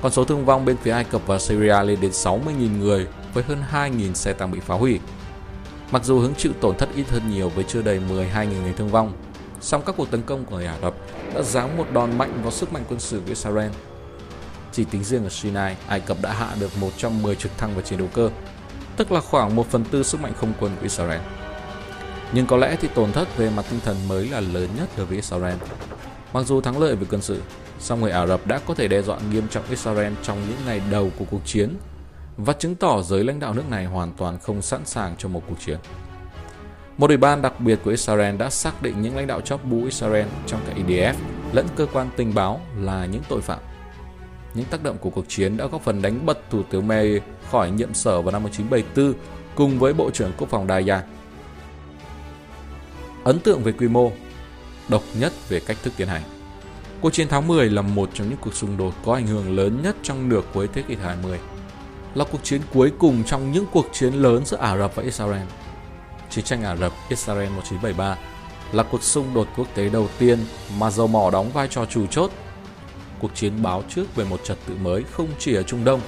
Con 0.01 0.11
số 0.11 0.25
thương 0.25 0.45
vong 0.45 0.65
bên 0.65 0.77
phía 0.77 0.91
Ai 0.91 1.03
Cập 1.03 1.21
và 1.27 1.39
Syria 1.39 1.83
lên 1.83 2.01
đến 2.01 2.11
60.000 2.11 2.79
người 2.79 3.07
với 3.33 3.43
hơn 3.43 3.63
2.000 3.73 4.13
xe 4.13 4.33
tăng 4.33 4.51
bị 4.51 4.59
phá 4.59 4.75
hủy. 4.75 4.99
Mặc 5.91 6.03
dù 6.05 6.19
hứng 6.19 6.35
chịu 6.35 6.51
tổn 6.61 6.77
thất 6.77 6.89
ít 6.95 7.09
hơn 7.09 7.31
nhiều 7.31 7.49
với 7.49 7.63
chưa 7.67 7.81
đầy 7.81 7.99
12.000 7.99 8.45
người 8.63 8.73
thương 8.77 8.89
vong, 8.89 9.13
song 9.61 9.81
các 9.85 9.95
cuộc 9.97 10.11
tấn 10.11 10.21
công 10.21 10.45
của 10.45 10.55
người 10.55 10.65
Ả 10.65 10.77
Rập 10.81 10.93
đã 11.35 11.41
giáng 11.41 11.77
một 11.77 11.91
đòn 11.93 12.17
mạnh 12.17 12.39
vào 12.41 12.51
sức 12.51 12.73
mạnh 12.73 12.83
quân 12.89 12.99
sự 12.99 13.19
của 13.19 13.29
Israel. 13.29 13.71
Chỉ 14.71 14.83
tính 14.83 15.03
riêng 15.03 15.23
ở 15.23 15.29
Sinai, 15.29 15.75
Ai 15.87 15.99
Cập 15.99 16.17
đã 16.21 16.33
hạ 16.33 16.49
được 16.59 16.77
110 16.77 17.35
trực 17.35 17.57
thăng 17.57 17.75
và 17.75 17.81
chiến 17.81 17.99
đấu 17.99 18.07
cơ, 18.13 18.29
tức 18.97 19.11
là 19.11 19.21
khoảng 19.21 19.55
1 19.55 19.67
phần 19.69 19.83
tư 19.83 20.03
sức 20.03 20.21
mạnh 20.21 20.33
không 20.37 20.53
quân 20.59 20.71
của 20.75 20.83
Israel. 20.83 21.21
Nhưng 22.33 22.45
có 22.45 22.57
lẽ 22.57 22.75
thì 22.81 22.87
tổn 22.87 23.11
thất 23.11 23.37
về 23.37 23.49
mặt 23.49 23.65
tinh 23.69 23.79
thần 23.85 23.97
mới 24.07 24.29
là 24.29 24.39
lớn 24.39 24.69
nhất 24.77 24.89
đối 24.97 25.05
với 25.05 25.15
Israel. 25.15 25.55
Mặc 26.33 26.45
dù 26.45 26.61
thắng 26.61 26.79
lợi 26.79 26.95
về 26.95 27.07
quân 27.09 27.21
sự, 27.21 27.41
song 27.79 28.01
người 28.01 28.11
Ả 28.11 28.27
Rập 28.27 28.47
đã 28.47 28.59
có 28.67 28.73
thể 28.73 28.87
đe 28.87 29.01
dọa 29.01 29.17
nghiêm 29.31 29.47
trọng 29.49 29.63
Israel 29.69 30.13
trong 30.23 30.37
những 30.49 30.57
ngày 30.65 30.81
đầu 30.91 31.11
của 31.19 31.25
cuộc 31.31 31.41
chiến 31.45 31.77
và 32.37 32.53
chứng 32.53 32.75
tỏ 32.75 33.01
giới 33.01 33.23
lãnh 33.23 33.39
đạo 33.39 33.53
nước 33.53 33.69
này 33.69 33.85
hoàn 33.85 34.13
toàn 34.17 34.39
không 34.39 34.61
sẵn 34.61 34.85
sàng 34.85 35.15
cho 35.17 35.29
một 35.29 35.41
cuộc 35.49 35.59
chiến. 35.65 35.77
Một 36.97 37.09
ủy 37.09 37.17
ban 37.17 37.41
đặc 37.41 37.59
biệt 37.59 37.79
của 37.83 37.91
Israel 37.91 38.35
đã 38.35 38.49
xác 38.49 38.81
định 38.81 39.01
những 39.01 39.15
lãnh 39.15 39.27
đạo 39.27 39.41
chóp 39.41 39.65
bu 39.65 39.83
Israel 39.83 40.27
trong 40.47 40.59
cả 40.67 40.73
IDF 40.87 41.13
lẫn 41.53 41.67
cơ 41.75 41.85
quan 41.93 42.09
tình 42.17 42.33
báo 42.33 42.61
là 42.79 43.05
những 43.05 43.23
tội 43.29 43.41
phạm. 43.41 43.59
Những 44.53 44.65
tác 44.65 44.83
động 44.83 44.97
của 44.97 45.09
cuộc 45.09 45.25
chiến 45.27 45.57
đã 45.57 45.67
góp 45.67 45.81
phần 45.81 46.01
đánh 46.01 46.25
bật 46.25 46.49
Thủ 46.49 46.63
tướng 46.63 46.87
Meir 46.87 47.21
khỏi 47.51 47.71
nhiệm 47.71 47.93
sở 47.93 48.21
vào 48.21 48.31
năm 48.31 48.43
1974 48.43 49.13
cùng 49.55 49.79
với 49.79 49.93
Bộ 49.93 50.11
trưởng 50.11 50.31
Quốc 50.37 50.49
phòng 50.49 50.67
Dayan. 50.67 51.01
Ấn 53.23 53.39
tượng 53.39 53.63
về 53.63 53.71
quy 53.71 53.87
mô, 53.87 54.11
độc 54.89 55.03
nhất 55.19 55.33
về 55.49 55.59
cách 55.59 55.77
thức 55.83 55.93
tiến 55.97 56.07
hành. 56.07 56.21
Cuộc 57.01 57.13
chiến 57.13 57.27
tháng 57.29 57.47
10 57.47 57.69
là 57.69 57.81
một 57.81 58.09
trong 58.13 58.29
những 58.29 58.37
cuộc 58.41 58.53
xung 58.53 58.77
đột 58.77 58.93
có 59.05 59.13
ảnh 59.13 59.27
hưởng 59.27 59.55
lớn 59.55 59.81
nhất 59.83 59.95
trong 60.03 60.29
nửa 60.29 60.41
cuối 60.53 60.67
thế 60.73 60.81
kỷ 60.81 60.95
20. 60.95 61.39
Là 62.15 62.25
cuộc 62.31 62.43
chiến 62.43 62.61
cuối 62.73 62.91
cùng 62.99 63.23
trong 63.23 63.51
những 63.51 63.65
cuộc 63.71 63.85
chiến 63.91 64.13
lớn 64.13 64.45
giữa 64.45 64.57
Ả 64.57 64.77
Rập 64.77 64.95
và 64.95 65.03
Israel. 65.03 65.47
Chiến 66.29 66.45
tranh 66.45 66.63
Ả 66.63 66.75
Rập 66.75 66.91
Israel 67.09 67.49
1973 67.49 68.17
là 68.71 68.83
cuộc 68.83 69.03
xung 69.03 69.33
đột 69.33 69.47
quốc 69.57 69.67
tế 69.75 69.89
đầu 69.89 70.07
tiên 70.19 70.39
mà 70.79 70.91
dầu 70.91 71.07
mỏ 71.07 71.29
đóng 71.31 71.51
vai 71.51 71.67
trò 71.67 71.85
chủ 71.85 72.07
chốt. 72.07 72.31
Cuộc 73.23 73.35
chiến 73.35 73.63
báo 73.63 73.83
trước 73.89 74.15
về 74.15 74.25
một 74.25 74.43
trật 74.43 74.57
tự 74.67 74.75
mới 74.81 75.03
không 75.11 75.27
chỉ 75.39 75.55
ở 75.55 75.63
Trung 75.63 75.85
Đông, 75.85 76.01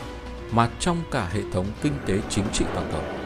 mà 0.52 0.70
trong 0.80 0.98
cả 1.12 1.30
hệ 1.34 1.42
thống 1.54 1.66
kinh 1.82 1.94
tế 2.06 2.20
chính 2.30 2.46
trị 2.54 2.66
toàn 2.74 2.90
cầu. 2.92 3.25